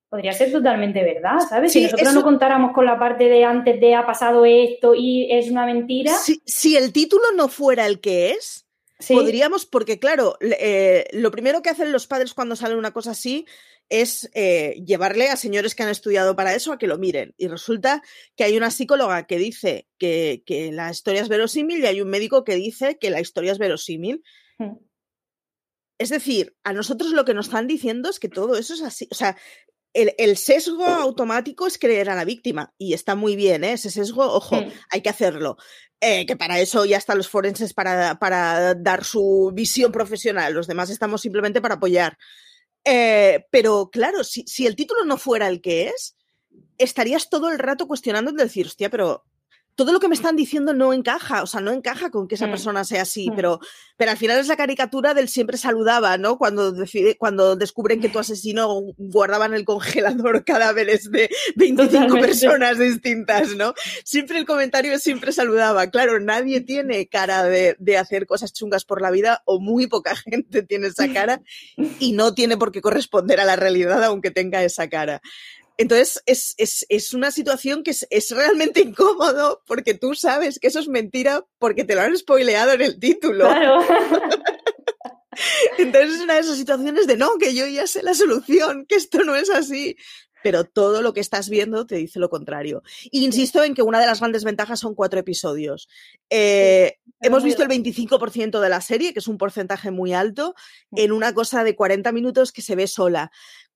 podría 0.09 0.33
ser 0.33 0.51
totalmente 0.51 1.05
verdad, 1.05 1.39
¿sabes? 1.49 1.73
si 1.73 1.83
nosotros 1.83 2.13
no 2.13 2.23
contáramos 2.23 2.73
con 2.73 2.85
la 2.85 2.99
parte 2.99 3.25
de 3.25 3.45
antes 3.45 3.81
de 3.81 3.95
ha 3.95 4.05
pasado 4.05 4.45
esto 4.45 4.93
y 4.95 5.31
es 5.31 5.49
una 5.51 5.65
mentira. 5.67 6.13
Si, 6.45 6.77
el 6.77 6.93
título 6.93 7.23
no 7.37 7.49
fuera 7.49 7.87
el 7.87 8.01
que 8.01 8.33
es, 8.33 8.67
podríamos, 9.09 9.67
porque 9.67 10.01
claro, 10.01 10.37
eh, 10.41 11.07
lo 11.13 11.31
primero 11.31 11.63
que 11.63 11.71
hacen 11.71 11.93
los 11.93 12.09
padres 12.09 12.35
cuando 12.35 12.57
sale 12.57 12.75
una 12.75 12.91
cosa 12.91 13.13
así 13.13 13.47
es 13.89 14.31
eh, 14.35 14.83
llevarle 14.85 15.29
a 15.29 15.37
señores 15.37 15.75
que 15.75 15.83
han 15.83 15.89
estudiado 15.89 16.35
para 16.37 16.55
eso 16.55 16.73
a 16.73 16.79
que 16.79 16.87
lo 16.87 16.99
miren. 16.99 17.35
Y 17.37 17.49
resulta 17.49 18.03
que 18.37 18.45
hay 18.45 18.57
una 18.57 18.71
psicóloga 18.71 19.27
que 19.27 19.39
dice 19.39 19.89
que, 19.99 20.43
la 20.73 20.91
historia 20.91 21.23
es 21.23 21.29
verosímil 21.29 21.81
y 21.81 21.87
hay 21.87 22.01
un 22.01 22.09
médico 22.09 22.45
que 22.45 22.55
dice 22.55 22.99
que 22.99 23.11
la 23.11 23.21
historia 23.21 23.53
es 23.53 23.59
verosímil. 23.59 24.23
Hmm. 24.59 24.77
Es 26.01 26.09
decir, 26.09 26.57
a 26.65 26.73
nosotros 26.73 27.11
lo 27.11 27.27
que 27.27 27.35
nos 27.35 27.49
están 27.49 27.67
diciendo 27.67 28.09
es 28.09 28.19
que 28.19 28.31
todo 28.31 28.57
eso 28.57 28.73
es 28.73 28.81
así. 28.81 29.07
O 29.11 29.15
sea, 29.15 29.37
el, 29.93 30.37
sesgo 30.39 30.87
automático 30.87 31.67
es 31.67 31.77
creer 31.77 32.09
a 32.09 32.15
la 32.15 32.25
víctima 32.25 32.73
y 32.79 32.95
está 32.95 33.17
muy 33.17 33.37
bien, 33.37 33.65
¿eh? 33.65 33.75
ese 33.75 33.91
sesgo, 33.91 34.25
ojo, 34.25 34.57
hay 34.91 35.03
que 35.03 35.11
hacerlo. 35.11 35.59
Eh, 36.01 36.25
que 36.25 36.37
para 36.37 36.59
eso 36.59 36.87
ya 36.87 36.97
están 36.97 37.19
los 37.19 37.29
forenses 37.29 37.75
para, 37.75 38.19
para, 38.19 38.75
dar 38.75 39.05
su 39.05 39.51
visión 39.53 39.93
profesional, 39.93 40.55
los 40.55 40.67
demás 40.67 40.89
estamos 40.89 41.21
simplemente 41.21 41.61
para 41.61 41.75
apoyar. 41.75 42.17
Eh, 42.83 43.45
pero 43.51 43.91
claro, 43.93 44.25
si, 44.25 44.45
si, 44.47 44.67
el 44.67 44.77
título 44.77 45.05
no 45.05 45.19
fuera 45.19 45.49
el 45.49 45.61
que 45.61 45.89
es, 45.89 46.17
estarías 46.79 47.29
todo 47.29 47.51
el 47.51 47.59
rato 47.59 47.87
cuestionando 47.87 48.33
de 48.33 48.45
decir, 48.45 48.65
hostia, 48.69 48.89
pero 48.89 49.27
todo 49.85 49.93
lo 49.93 50.01
que 50.01 50.09
me 50.09 50.15
están 50.15 50.37
diciendo 50.37 50.75
no 50.75 50.93
encaja, 50.93 51.43
o 51.43 51.47
sea, 51.47 51.61
no 51.61 51.73
encaja 51.73 52.11
con 52.11 52.29
que 52.29 52.35
esa 52.35 52.47
mm. 52.47 52.51
persona 52.51 52.85
sea 52.85 53.03
así, 53.03 53.31
mm. 53.31 53.37
pero, 53.37 53.61
pero 53.97 54.11
al 54.11 54.17
final 54.17 54.39
es 54.39 54.49
la 54.49 54.57
caricatura 54.57 55.15
del 55.15 55.29
siempre 55.29 55.57
saludaba, 55.57 56.19
¿no? 56.19 56.39
Cuando, 56.39 56.73
decide, 56.73 57.17
cuando 57.17 57.57
descubren 57.57 58.01
que 58.01 58.09
tu 58.09 58.19
asesino 58.21 58.69
guardaba 58.97 59.47
en 59.47 59.55
el 59.55 59.65
congelador 59.65 60.45
cadáveres 60.45 61.11
de 61.11 61.31
25 61.57 62.15
personas 62.21 62.79
distintas, 62.79 63.57
¿no? 63.57 63.75
Siempre 64.05 64.39
el 64.39 64.47
comentario 64.47 64.99
siempre 64.99 65.33
saludaba. 65.33 65.87
Claro, 65.89 66.21
nadie 66.21 66.61
tiene 66.61 67.09
cara 67.09 67.45
de, 67.45 67.77
de 67.79 67.97
hacer 67.99 68.27
cosas 68.27 68.53
chungas 68.53 68.85
por 68.85 69.01
la 69.01 69.11
vida 69.11 69.43
o 69.45 69.61
muy 69.61 69.87
poca 69.87 70.15
gente 70.17 70.63
tiene 70.63 70.89
esa 70.89 71.13
cara 71.13 71.41
y 71.99 72.13
no 72.13 72.35
tiene 72.35 72.57
por 72.57 72.73
qué 72.73 72.81
corresponder 72.81 73.41
a 73.41 73.45
la 73.45 73.57
realidad 73.57 74.03
aunque 74.05 74.31
tenga 74.31 74.63
esa 74.63 74.89
cara. 74.89 75.21
Entonces, 75.81 76.23
es, 76.27 77.15
una 77.15 77.31
situación 77.31 77.83
que 77.83 77.93
es, 77.93 78.31
realmente 78.33 78.81
incómodo 78.83 79.63
porque 79.67 79.95
tú 79.95 80.15
sabes 80.15 80.59
que 80.59 80.69
eso 80.69 80.79
es 80.79 80.89
mentira 80.89 81.47
porque 81.59 81.85
te 81.85 81.95
lo 81.95 82.03
han 82.03 82.15
spoileado 82.15 82.73
en 82.73 82.83
el 82.83 83.01
título. 83.01 83.47
Claro. 83.47 83.81
Entonces 85.79 86.17
es 86.17 86.21
una 86.21 86.35
de 86.35 86.41
esas 86.41 86.59
situaciones 86.59 87.07
de 87.07 87.17
no, 87.17 87.39
que 87.39 87.55
yo 87.55 87.67
ya 87.67 87.87
sé 87.87 88.03
la 88.03 88.13
solución, 88.13 88.85
que 88.85 88.97
esto 88.97 89.25
no 89.25 89.35
es 89.35 89.49
así. 89.49 89.97
Pero 90.43 90.65
todo 90.65 91.01
lo 91.01 91.15
que 91.15 91.21
estás 91.21 91.49
viendo 91.49 91.87
te 91.87 91.97
dice 91.97 92.19
lo 92.19 92.29
contrario. 92.29 92.83
insisto 93.11 93.65
en 93.65 93.75
que 93.75 93.83
una 93.83 94.01
de 94.01 94.07
las 94.07 94.21
grandes 94.21 94.45
ventajas 94.45 94.81
son 94.81 94.95
cuatro 94.95 95.19
episodios. 95.21 95.89
Eh, 96.29 96.99
hemos 97.23 97.43
visto 97.43 97.63
el 97.63 97.69
25% 97.69 98.61
de 98.61 98.69
la 98.69 98.81
serie, 98.83 99.15
que 99.15 99.19
es 99.19 99.29
un 99.29 99.39
porcentaje 99.39 99.91
muy 99.91 100.13
alto, 100.13 100.55
en 100.93 101.13
una 101.13 101.33
cosa 101.33 101.65
de 101.65 101.75
40 101.75 102.13
minutos 102.13 102.53
que 102.53 102.63
se 102.63 102.75
ve 102.75 102.87
sola 102.87 103.31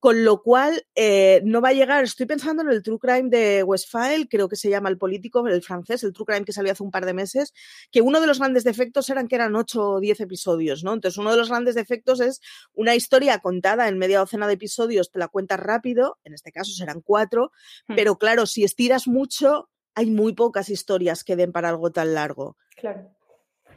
con 0.05 0.23
lo 0.23 0.43
cual 0.43 0.87
eh, 0.95 1.41
no 1.47 1.63
va 1.63 1.71
a 1.71 1.73
llegar. 1.73 2.05
Estoy 2.05 2.27
pensando 2.27 2.63
en 2.63 2.69
el 2.69 2.83
True 2.83 2.99
Crime 2.99 3.31
de 3.31 3.63
Westfile, 3.63 4.29
creo 4.29 4.51
que 4.51 4.57
se 4.57 4.69
llama 4.69 4.91
el 4.91 4.99
político, 4.99 5.49
el 5.49 5.63
francés, 5.63 6.05
el 6.05 6.13
True 6.13 6.27
Crime 6.27 6.45
que 6.45 6.53
salió 6.53 6.73
hace 6.73 6.83
un 6.83 6.91
par 6.91 7.07
de 7.07 7.15
meses, 7.15 7.55
que 7.91 8.03
uno 8.03 8.21
de 8.21 8.27
los 8.27 8.39
grandes 8.39 8.65
defectos 8.65 9.09
eran 9.09 9.29
que 9.29 9.37
eran 9.37 9.57
8 9.57 9.83
o 9.83 10.01
10 10.01 10.21
episodios, 10.21 10.85
¿no? 10.85 10.93
Entonces, 10.93 11.17
uno 11.17 11.31
de 11.31 11.39
los 11.39 11.49
grandes 11.49 11.75
defectos 11.75 12.21
es 12.21 12.43
una 12.75 12.95
historia 12.95 13.39
contada 13.39 13.89
en 13.89 13.97
media 13.97 14.19
docena 14.19 14.47
de 14.47 14.53
episodios, 14.53 15.11
te 15.11 15.19
la 15.19 15.29
cuentas 15.29 15.59
rápido, 15.59 16.19
en 16.25 16.35
este 16.35 16.53
caso 16.53 16.73
serán 16.73 17.01
cuatro, 17.01 17.51
hmm. 17.89 17.95
pero 17.97 18.19
claro, 18.19 18.45
si 18.45 18.63
estiras 18.63 19.09
mucho, 19.09 19.71
hay 19.95 20.11
muy 20.11 20.35
pocas 20.35 20.69
historias 20.69 21.25
que 21.25 21.35
den 21.35 21.51
para 21.51 21.71
algo 21.71 21.93
tan 21.93 22.13
largo. 22.13 22.59
Claro. 22.77 23.14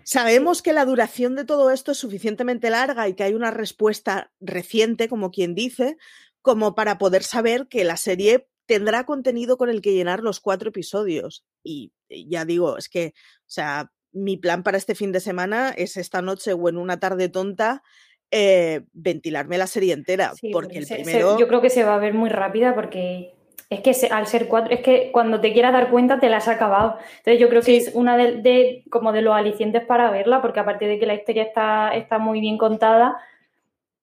Sabemos 0.10 0.62
que 0.62 0.72
la 0.72 0.86
duración 0.86 1.36
de 1.36 1.44
todo 1.44 1.70
esto 1.70 1.92
es 1.92 1.98
suficientemente 1.98 2.70
larga 2.70 3.10
y 3.10 3.14
que 3.14 3.24
hay 3.24 3.34
una 3.34 3.52
respuesta 3.52 4.32
reciente, 4.40 5.10
como 5.10 5.32
quien 5.32 5.54
dice, 5.54 5.98
como 6.42 6.76
para 6.76 6.98
poder 6.98 7.24
saber 7.24 7.68
que 7.68 7.84
la 7.84 7.98
serie 7.98 8.48
tendrá 8.68 9.04
contenido 9.04 9.58
con 9.58 9.68
el 9.68 9.82
que 9.82 9.94
llenar 9.94 10.24
los 10.24 10.40
cuatro 10.40 10.70
episodios. 10.70 11.46
Y 11.62 11.92
ya 12.10 12.46
digo, 12.46 12.78
es 12.78 12.88
que, 12.88 13.08
o 13.18 13.50
sea, 13.50 13.92
mi 14.14 14.38
plan 14.38 14.64
para 14.64 14.78
este 14.78 14.96
fin 14.96 15.12
de 15.12 15.20
semana 15.20 15.72
es 15.72 15.98
esta 15.98 16.22
noche 16.22 16.54
o 16.54 16.70
en 16.70 16.78
una 16.78 17.02
tarde 17.02 17.28
tonta 17.28 17.84
eh, 18.32 18.86
ventilarme 18.94 19.58
la 19.58 19.68
serie 19.68 19.92
entera. 19.92 20.32
porque, 20.54 20.78
el 20.78 20.88
primero. 20.88 21.38
yo 21.38 21.50
creo 21.50 21.60
que 21.60 21.70
se 21.70 21.84
va 21.84 21.96
a 21.96 22.00
ver 22.00 22.14
muy 22.14 22.30
rápida 22.30 22.76
porque 22.76 23.34
es 23.70 23.82
que 23.82 24.08
al 24.08 24.28
ser 24.28 24.48
cuatro, 24.48 24.74
es 24.74 24.82
que 24.82 25.12
cuando 25.12 25.42
te 25.42 25.52
quieras 25.54 25.74
dar 25.74 25.90
cuenta 25.90 26.20
te 26.20 26.30
la 26.30 26.38
has 26.38 26.48
acabado. 26.48 26.98
Entonces 27.18 27.40
yo 27.40 27.50
creo 27.50 27.62
que 27.62 27.78
es 27.78 27.92
una 27.94 28.18
de, 28.18 28.84
como 28.90 29.12
de 29.12 29.22
los 29.22 29.36
alicientes 29.36 29.84
para 29.86 30.10
verla, 30.10 30.42
porque 30.42 30.60
aparte 30.60 30.88
de 30.88 31.00
que 31.00 31.06
la 31.06 31.16
historia 31.16 31.44
está, 31.44 31.94
está 31.94 32.18
muy 32.18 32.40
bien 32.40 32.58
contada, 32.58 33.18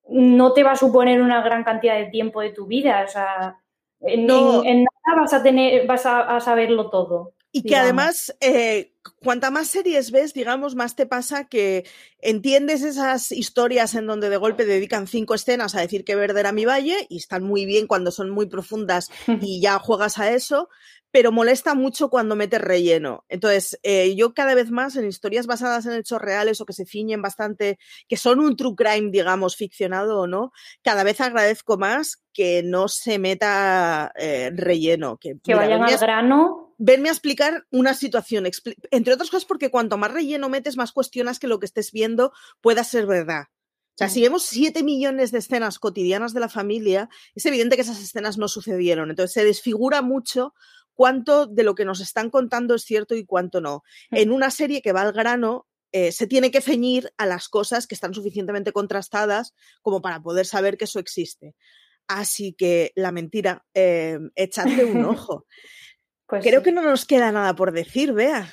no 0.09 0.53
te 0.53 0.63
va 0.65 0.73
a 0.73 0.77
suponer 0.77 1.23
una 1.23 1.43
gran 1.43 1.65
cantidad 1.65 1.97
de 1.97 2.07
tiempo 2.07 2.41
de 2.41 2.51
tu 2.51 2.67
vida. 2.67 3.05
O 3.07 3.09
sea, 3.09 3.59
en, 4.01 4.27
nada 4.27 5.21
vas 5.21 5.33
a 5.33 5.43
tener, 5.43 5.87
vas 5.87 6.05
a 6.07 6.39
saberlo 6.41 6.91
todo. 6.91 7.34
Y 7.57 7.63
que 7.63 7.77
además, 7.77 8.35
eh, 8.41 8.95
cuanta 9.21 9.53
más 9.53 9.69
series 9.69 10.11
ves, 10.11 10.35
digamos, 10.35 10.75
más 10.75 10.97
te 10.97 11.07
pasa 11.07 11.45
que 11.45 11.87
entiendes 12.19 12.83
esas 12.83 13.31
historias 13.31 13.95
en 13.95 14.09
donde 14.09 14.29
de 14.29 14.37
golpe 14.39 14.65
dedican 14.65 15.07
cinco 15.07 15.37
escenas 15.37 15.77
a 15.77 15.81
decir 15.81 16.05
que 16.05 16.17
verde 16.17 16.41
era 16.41 16.51
mi 16.51 16.65
valle 16.65 17.07
y 17.09 17.19
están 17.19 17.45
muy 17.45 17.65
bien 17.65 17.87
cuando 17.87 18.11
son 18.11 18.29
muy 18.31 18.47
profundas 18.47 19.09
y 19.41 19.61
ya 19.61 19.79
juegas 19.79 20.19
a 20.19 20.33
eso, 20.33 20.69
pero 21.15 21.31
molesta 21.31 21.77
mucho 21.77 22.11
cuando 22.11 22.35
metes 22.35 22.61
relleno. 22.61 23.25
Entonces, 23.29 23.79
eh, 23.85 24.17
yo 24.17 24.35
cada 24.35 24.57
vez 24.57 24.73
más 24.73 24.97
en 24.97 25.07
historias 25.07 25.47
basadas 25.47 25.87
en 25.87 25.93
hechos 25.93 26.21
reales 26.21 26.61
o 26.61 26.67
que 26.67 26.73
se 26.73 26.87
ciñen 26.87 27.23
bastante, 27.23 27.79
que 28.09 28.17
son 28.17 28.41
un 28.41 28.57
true 28.57 28.75
crime, 28.75 29.13
digamos, 29.13 29.55
ficcionado 29.55 30.19
o 30.19 30.27
no, 30.27 30.51
cada 30.83 31.05
vez 31.05 31.21
agradezco 31.21 31.77
más 31.79 32.25
que 32.33 32.65
no 32.65 32.89
se 32.89 33.21
meta 33.21 34.11
eh, 34.17 34.51
relleno. 34.57 35.17
Que, 35.19 35.37
que 35.41 35.55
vayan 35.55 35.85
al 35.85 35.99
grano. 35.99 36.75
Venme 36.79 37.11
a 37.11 37.13
explicar 37.13 37.65
una 37.71 37.95
situación, 37.95 38.49
entre 38.91 39.15
otras 39.15 39.31
cosas 39.31 39.45
porque 39.45 39.71
cuanto 39.71 39.97
más 39.97 40.11
relleno 40.11 40.49
metes, 40.49 40.77
más 40.77 40.91
cuestionas 40.91 41.39
que 41.39 41.47
lo 41.47 41.61
que 41.61 41.67
estés 41.67 41.93
viendo 41.93 42.33
pueda 42.61 42.83
ser 42.83 43.07
verdad. 43.07 43.45
O 43.95 43.99
sea, 43.99 44.09
si 44.09 44.21
vemos 44.21 44.43
7 44.47 44.83
millones 44.83 45.31
de 45.31 45.39
escenas 45.39 45.79
cotidianas 45.79 46.35
de 46.35 46.41
la 46.41 46.49
familia, 46.49 47.09
es 47.37 47.47
evidente 47.47 47.77
que 47.77 47.83
esas 47.83 48.03
escenas 48.03 48.37
no 48.37 48.49
sucedieron. 48.49 49.11
Entonces 49.11 49.33
se 49.33 49.45
desfigura 49.45 50.03
mucho 50.03 50.53
cuánto 50.95 51.47
de 51.47 51.63
lo 51.63 51.75
que 51.75 51.85
nos 51.85 52.01
están 52.01 52.31
contando 52.31 52.75
es 52.75 52.83
cierto 52.83 53.15
y 53.15 53.25
cuánto 53.25 53.61
no. 53.61 53.83
Mm. 54.11 54.17
En 54.17 54.33
una 54.33 54.51
serie 54.51 54.83
que 54.83 54.93
va 54.93 55.03
al 55.03 55.13
grano, 55.13 55.67
eh, 55.93 56.13
se 56.13 56.27
tiene 56.27 56.51
que 56.51 56.61
ceñir 56.61 57.13
a 57.19 57.27
las 57.27 57.49
cosas 57.49 57.87
que 57.87 57.95
están 57.95 58.15
suficientemente 58.15 58.73
contrastadas 58.73 59.55
como 59.83 60.01
para 60.01 60.21
poder 60.21 60.47
saber 60.47 60.77
que 60.77 60.85
eso 60.85 60.99
existe. 60.99 61.55
Así 62.09 62.55
que 62.55 62.93
la 62.97 63.13
mentira, 63.13 63.65
eh, 63.75 64.19
echadle 64.35 64.85
un 64.85 65.05
ojo. 65.05 65.47
Pues 66.27 66.45
creo 66.45 66.63
que 66.63 66.73
no 66.73 66.83
nos 66.83 67.05
queda 67.05 67.31
nada 67.33 67.55
por 67.55 67.73
decir, 67.73 68.13
vea. 68.13 68.53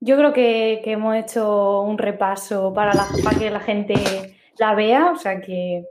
Yo 0.00 0.16
creo 0.16 0.32
que, 0.32 0.80
hemos 0.84 1.16
hecho 1.16 1.82
un 1.82 1.98
repaso 1.98 2.72
para, 2.72 2.92
para 3.24 3.38
que 3.38 3.50
la 3.50 3.60
gente 3.60 3.94
la 4.56 4.74
vea, 4.74 5.10
o 5.10 5.18
sea 5.18 5.40
que 5.40 5.84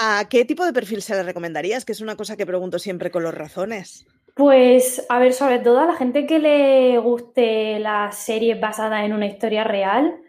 ¿A 0.00 0.28
qué 0.28 0.44
tipo 0.44 0.64
de 0.64 0.72
perfil 0.72 1.02
se 1.02 1.14
le 1.14 1.22
recomendarías? 1.22 1.84
Que 1.84 1.92
es 1.92 2.00
una 2.00 2.16
cosa 2.16 2.36
que 2.36 2.46
pregunto 2.46 2.78
siempre 2.78 3.10
con 3.10 3.22
los 3.22 3.34
razones. 3.34 4.06
Pues, 4.34 5.06
a 5.08 5.18
ver, 5.20 5.32
sobre 5.32 5.60
todo 5.60 5.78
a 5.78 5.86
la 5.86 5.94
gente 5.94 6.26
que 6.26 6.40
le 6.40 6.98
guste 6.98 7.78
las 7.78 8.16
series 8.16 8.60
basadas 8.60 9.04
en 9.04 9.12
una 9.12 9.26
historia 9.26 9.62
real, 9.62 10.20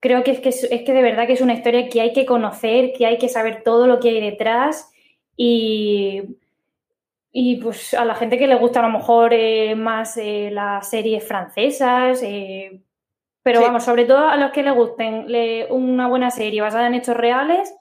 creo 0.00 0.24
que 0.24 0.30
es, 0.32 0.40
que 0.40 0.48
es 0.48 0.82
que 0.82 0.92
de 0.92 1.02
verdad 1.02 1.26
que 1.26 1.34
es 1.34 1.42
una 1.42 1.52
historia 1.52 1.88
que 1.88 2.00
hay 2.00 2.12
que 2.14 2.24
conocer, 2.24 2.92
que 2.96 3.04
hay 3.04 3.18
que 3.18 3.28
saber 3.28 3.62
todo 3.62 3.86
lo 3.86 4.00
que 4.00 4.08
hay 4.08 4.20
detrás 4.20 4.90
y, 5.36 6.38
y 7.32 7.56
pues 7.56 7.94
a 7.94 8.04
la 8.04 8.14
gente 8.14 8.38
que 8.38 8.46
le 8.46 8.56
gusta 8.56 8.80
a 8.80 8.88
lo 8.88 8.98
mejor 8.98 9.32
eh, 9.32 9.74
más 9.74 10.16
eh, 10.16 10.50
las 10.50 10.88
series 10.88 11.26
francesas, 11.26 12.22
eh, 12.22 12.82
pero 13.42 13.60
vamos, 13.60 13.84
sobre 13.84 14.04
todo 14.04 14.28
a 14.28 14.36
los 14.36 14.52
que 14.52 14.62
le 14.62 14.70
gusten 14.70 15.26
una 15.70 16.08
buena 16.08 16.30
serie 16.30 16.60
basada 16.60 16.88
en 16.88 16.94
hechos 16.94 17.16
reales, 17.16 17.72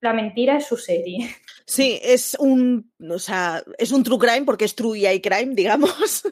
la 0.00 0.12
mentira 0.12 0.56
es 0.56 0.66
su 0.66 0.76
serie. 0.76 1.28
Sí, 1.66 1.98
es 2.02 2.36
un, 2.38 2.92
o 3.10 3.18
sea, 3.18 3.64
es 3.78 3.90
un 3.90 4.02
true 4.02 4.18
crime 4.18 4.42
porque 4.42 4.66
es 4.66 4.74
true 4.74 4.98
y 4.98 5.06
hay 5.06 5.22
crime, 5.22 5.52
digamos, 5.54 6.22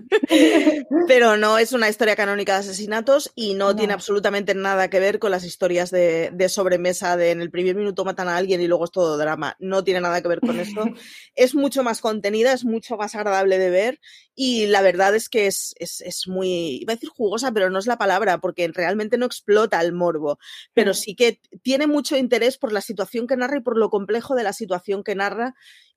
pero 1.08 1.38
no 1.38 1.56
es 1.56 1.72
una 1.72 1.88
historia 1.88 2.16
canónica 2.16 2.52
de 2.52 2.58
asesinatos 2.60 3.32
y 3.34 3.54
no, 3.54 3.74
tiene 3.74 3.94
absolutamente 3.94 4.54
nada 4.54 4.90
que 4.90 5.00
ver 5.00 5.18
con 5.18 5.30
las 5.30 5.44
historias 5.44 5.90
de, 5.90 6.30
de, 6.34 6.48
sobremesa 6.50 7.16
de 7.16 7.30
en 7.30 7.40
el 7.40 7.50
primer 7.50 7.76
minuto 7.76 8.04
matan 8.04 8.28
a 8.28 8.36
alguien 8.36 8.60
y 8.60 8.66
luego 8.66 8.84
es 8.84 8.90
todo 8.90 9.16
drama. 9.16 9.56
No 9.58 9.82
tiene 9.82 10.02
nada 10.02 10.20
que 10.20 10.28
ver 10.28 10.40
con 10.40 10.60
eso. 10.60 10.84
es 11.34 11.54
mucho 11.54 11.82
más 11.82 12.02
contenida, 12.02 12.52
es 12.52 12.66
mucho 12.66 12.98
más 12.98 13.14
agradable 13.14 13.58
de 13.58 13.70
ver 13.70 14.00
y 14.34 14.66
la 14.66 14.82
verdad 14.82 15.14
es 15.14 15.30
que 15.30 15.46
es, 15.46 15.74
es, 15.78 16.02
es, 16.02 16.28
muy, 16.28 16.78
iba 16.82 16.92
a 16.92 16.96
decir 16.96 17.08
jugosa, 17.08 17.52
pero 17.52 17.70
no 17.70 17.78
es 17.78 17.86
la 17.86 17.98
palabra 17.98 18.38
porque 18.38 18.68
realmente 18.68 19.16
no 19.16 19.26
explota 19.26 19.80
el 19.80 19.92
morbo, 19.92 20.38
pero 20.74 20.94
sí 20.94 21.14
que 21.14 21.40
tiene 21.62 21.86
mucho 21.86 22.16
interés 22.16 22.58
por 22.58 22.72
la 22.72 22.80
situación 22.80 23.26
que 23.26 23.36
narra 23.36 23.58
y 23.58 23.60
por 23.60 23.78
lo 23.78 23.90
complejo 23.90 24.34
de 24.34 24.42
la 24.42 24.52
situación 24.52 25.02
que 25.02 25.14
narra 25.14 25.21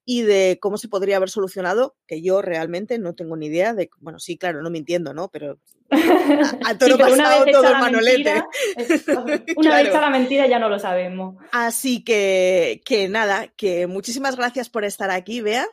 y 0.06 0.22
de 0.22 0.60
cómo 0.62 0.78
se 0.78 0.88
podría 0.88 1.18
haber 1.18 1.30
solucionado, 1.30 1.96
que 2.08 2.22
yo 2.22 2.42
realmente 2.42 3.00
no 3.00 3.16
tengo 3.16 3.36
ni 3.36 3.48
idea 3.48 3.74
de, 3.74 3.90
bueno, 4.00 4.20
sí, 4.20 4.38
claro, 4.38 4.62
no 4.62 4.70
me 4.70 4.78
entiendo, 4.78 5.14
¿no? 5.14 5.30
Pero 5.30 5.58
a, 6.66 6.78
todo 6.78 6.98
pasado 6.98 7.46
todo 7.52 7.68
el 7.68 7.74
manolete. 7.74 8.44
una 9.56 9.76
vez 9.78 9.88
está 9.88 10.02
la 10.02 10.10
mentira 10.12 10.46
ya 10.48 10.60
no 10.60 10.70
lo 10.70 10.78
sabemos. 10.78 11.36
Así 11.52 12.04
que, 12.04 12.82
que 12.86 13.10
nada, 13.10 13.48
que 13.58 13.88
muchísimas 13.88 14.36
gracias 14.36 14.70
por 14.70 14.86
estar 14.86 15.10
aquí, 15.10 15.42
Bea. 15.42 15.66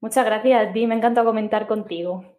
Muchas 0.00 0.24
gracias 0.24 0.68
a 0.68 0.72
ti, 0.72 0.86
me 0.86 0.94
encanta 0.94 1.24
comentar 1.24 1.66
contigo 1.66 2.33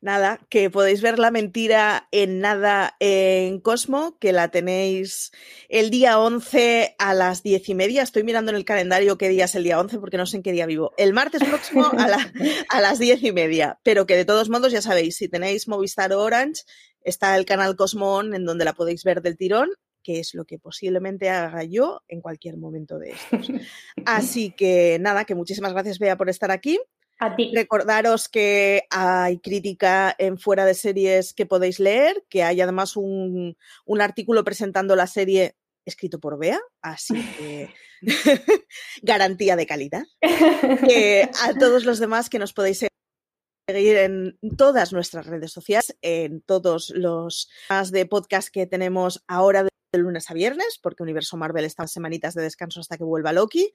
nada, 0.00 0.40
que 0.48 0.70
podéis 0.70 1.02
ver 1.02 1.18
la 1.18 1.30
mentira 1.30 2.08
en 2.12 2.40
nada 2.40 2.96
en 3.00 3.60
Cosmo, 3.60 4.18
que 4.18 4.32
la 4.32 4.50
tenéis 4.50 5.32
el 5.68 5.90
día 5.90 6.18
11 6.18 6.94
a 6.98 7.14
las 7.14 7.42
diez 7.42 7.68
y 7.68 7.74
media. 7.74 8.02
Estoy 8.02 8.24
mirando 8.24 8.50
en 8.50 8.56
el 8.56 8.64
calendario 8.64 9.18
qué 9.18 9.28
día 9.28 9.46
es 9.46 9.54
el 9.54 9.64
día 9.64 9.80
11 9.80 9.98
porque 9.98 10.16
no 10.16 10.26
sé 10.26 10.36
en 10.36 10.42
qué 10.42 10.52
día 10.52 10.66
vivo. 10.66 10.92
El 10.96 11.12
martes 11.12 11.42
próximo 11.42 11.86
a, 11.86 12.06
a 12.68 12.80
las 12.80 12.98
diez 12.98 13.22
y 13.22 13.32
media. 13.32 13.78
Pero 13.82 14.06
que 14.06 14.16
de 14.16 14.24
todos 14.24 14.48
modos 14.48 14.72
ya 14.72 14.82
sabéis, 14.82 15.16
si 15.16 15.28
tenéis 15.28 15.68
Movistar 15.68 16.12
o 16.12 16.20
Orange, 16.20 16.62
está 17.02 17.36
el 17.36 17.44
canal 17.44 17.76
Cosmo 17.76 18.20
en 18.22 18.44
donde 18.44 18.64
la 18.64 18.74
podéis 18.74 19.04
ver 19.04 19.22
del 19.22 19.36
tirón 19.36 19.70
que 20.08 20.20
es 20.20 20.32
lo 20.32 20.46
que 20.46 20.58
posiblemente 20.58 21.28
haga 21.28 21.64
yo 21.64 22.00
en 22.08 22.22
cualquier 22.22 22.56
momento 22.56 22.98
de 22.98 23.10
estos. 23.10 23.48
Así 24.06 24.52
que 24.52 24.96
nada, 24.98 25.26
que 25.26 25.34
muchísimas 25.34 25.74
gracias, 25.74 25.98
Bea, 25.98 26.16
por 26.16 26.30
estar 26.30 26.50
aquí. 26.50 26.78
Recordaros 27.18 28.28
que 28.28 28.84
hay 28.90 29.38
crítica 29.40 30.14
en 30.18 30.38
fuera 30.38 30.64
de 30.64 30.74
series 30.74 31.34
que 31.34 31.46
podéis 31.46 31.80
leer, 31.80 32.24
que 32.28 32.42
hay 32.44 32.60
además 32.60 32.96
un, 32.96 33.56
artículo 34.00 34.44
presentando 34.44 34.94
la 34.94 35.06
serie 35.06 35.56
escrito 35.84 36.20
por 36.20 36.38
Bea, 36.38 36.60
así 36.82 37.14
que 37.38 37.74
garantía 39.02 39.56
de 39.56 39.66
calidad. 39.66 40.04
A 40.22 41.54
todos 41.58 41.84
los 41.84 41.98
demás 41.98 42.30
que 42.30 42.38
nos 42.38 42.52
podéis 42.52 42.86
seguir 43.68 43.96
en 43.96 44.38
todas 44.56 44.92
nuestras 44.92 45.26
redes 45.26 45.52
sociales, 45.52 45.96
en 46.02 46.40
todos 46.42 46.90
los 46.90 47.50
más 47.68 47.90
de 47.90 48.06
podcast 48.06 48.48
que 48.48 48.66
tenemos 48.66 49.24
ahora 49.26 49.66
de 49.92 49.98
lunes 49.98 50.30
a 50.30 50.34
viernes, 50.34 50.78
porque 50.82 51.02
Universo 51.02 51.36
Marvel 51.36 51.64
está 51.64 51.84
en 51.84 51.88
semanitas 51.88 52.34
de 52.34 52.42
descanso 52.42 52.80
hasta 52.80 52.96
que 52.96 53.04
vuelva 53.04 53.32
Loki. 53.32 53.72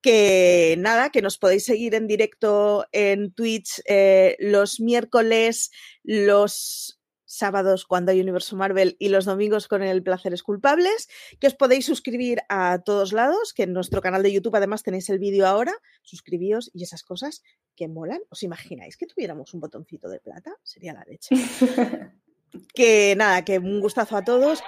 Que 0.00 0.76
nada, 0.78 1.10
que 1.10 1.22
nos 1.22 1.38
podéis 1.38 1.64
seguir 1.64 1.94
en 1.94 2.06
directo 2.06 2.86
en 2.92 3.32
Twitch 3.32 3.80
eh, 3.86 4.36
los 4.38 4.80
miércoles, 4.80 5.70
los 6.04 7.00
sábados 7.24 7.84
cuando 7.84 8.10
hay 8.10 8.20
Universo 8.20 8.56
Marvel 8.56 8.96
y 8.98 9.10
los 9.10 9.26
domingos 9.26 9.68
con 9.68 9.82
el 9.82 10.02
Placeres 10.02 10.42
Culpables, 10.42 11.08
que 11.38 11.48
os 11.48 11.54
podéis 11.54 11.84
suscribir 11.84 12.40
a 12.48 12.80
todos 12.82 13.12
lados, 13.12 13.52
que 13.52 13.64
en 13.64 13.72
nuestro 13.72 14.00
canal 14.00 14.22
de 14.22 14.32
YouTube 14.32 14.56
además 14.56 14.82
tenéis 14.82 15.10
el 15.10 15.18
vídeo 15.18 15.46
ahora, 15.46 15.74
suscribíos 16.02 16.70
y 16.72 16.84
esas 16.84 17.02
cosas 17.02 17.42
que 17.76 17.88
molan. 17.88 18.20
¿Os 18.30 18.42
imagináis 18.42 18.96
que 18.96 19.06
tuviéramos 19.06 19.52
un 19.52 19.60
botoncito 19.60 20.08
de 20.08 20.20
plata? 20.20 20.56
Sería 20.62 20.94
la 20.94 21.04
leche. 21.04 21.34
que 22.74 23.14
nada, 23.16 23.44
que 23.44 23.58
un 23.58 23.80
gustazo 23.80 24.16
a 24.16 24.24
todos. 24.24 24.62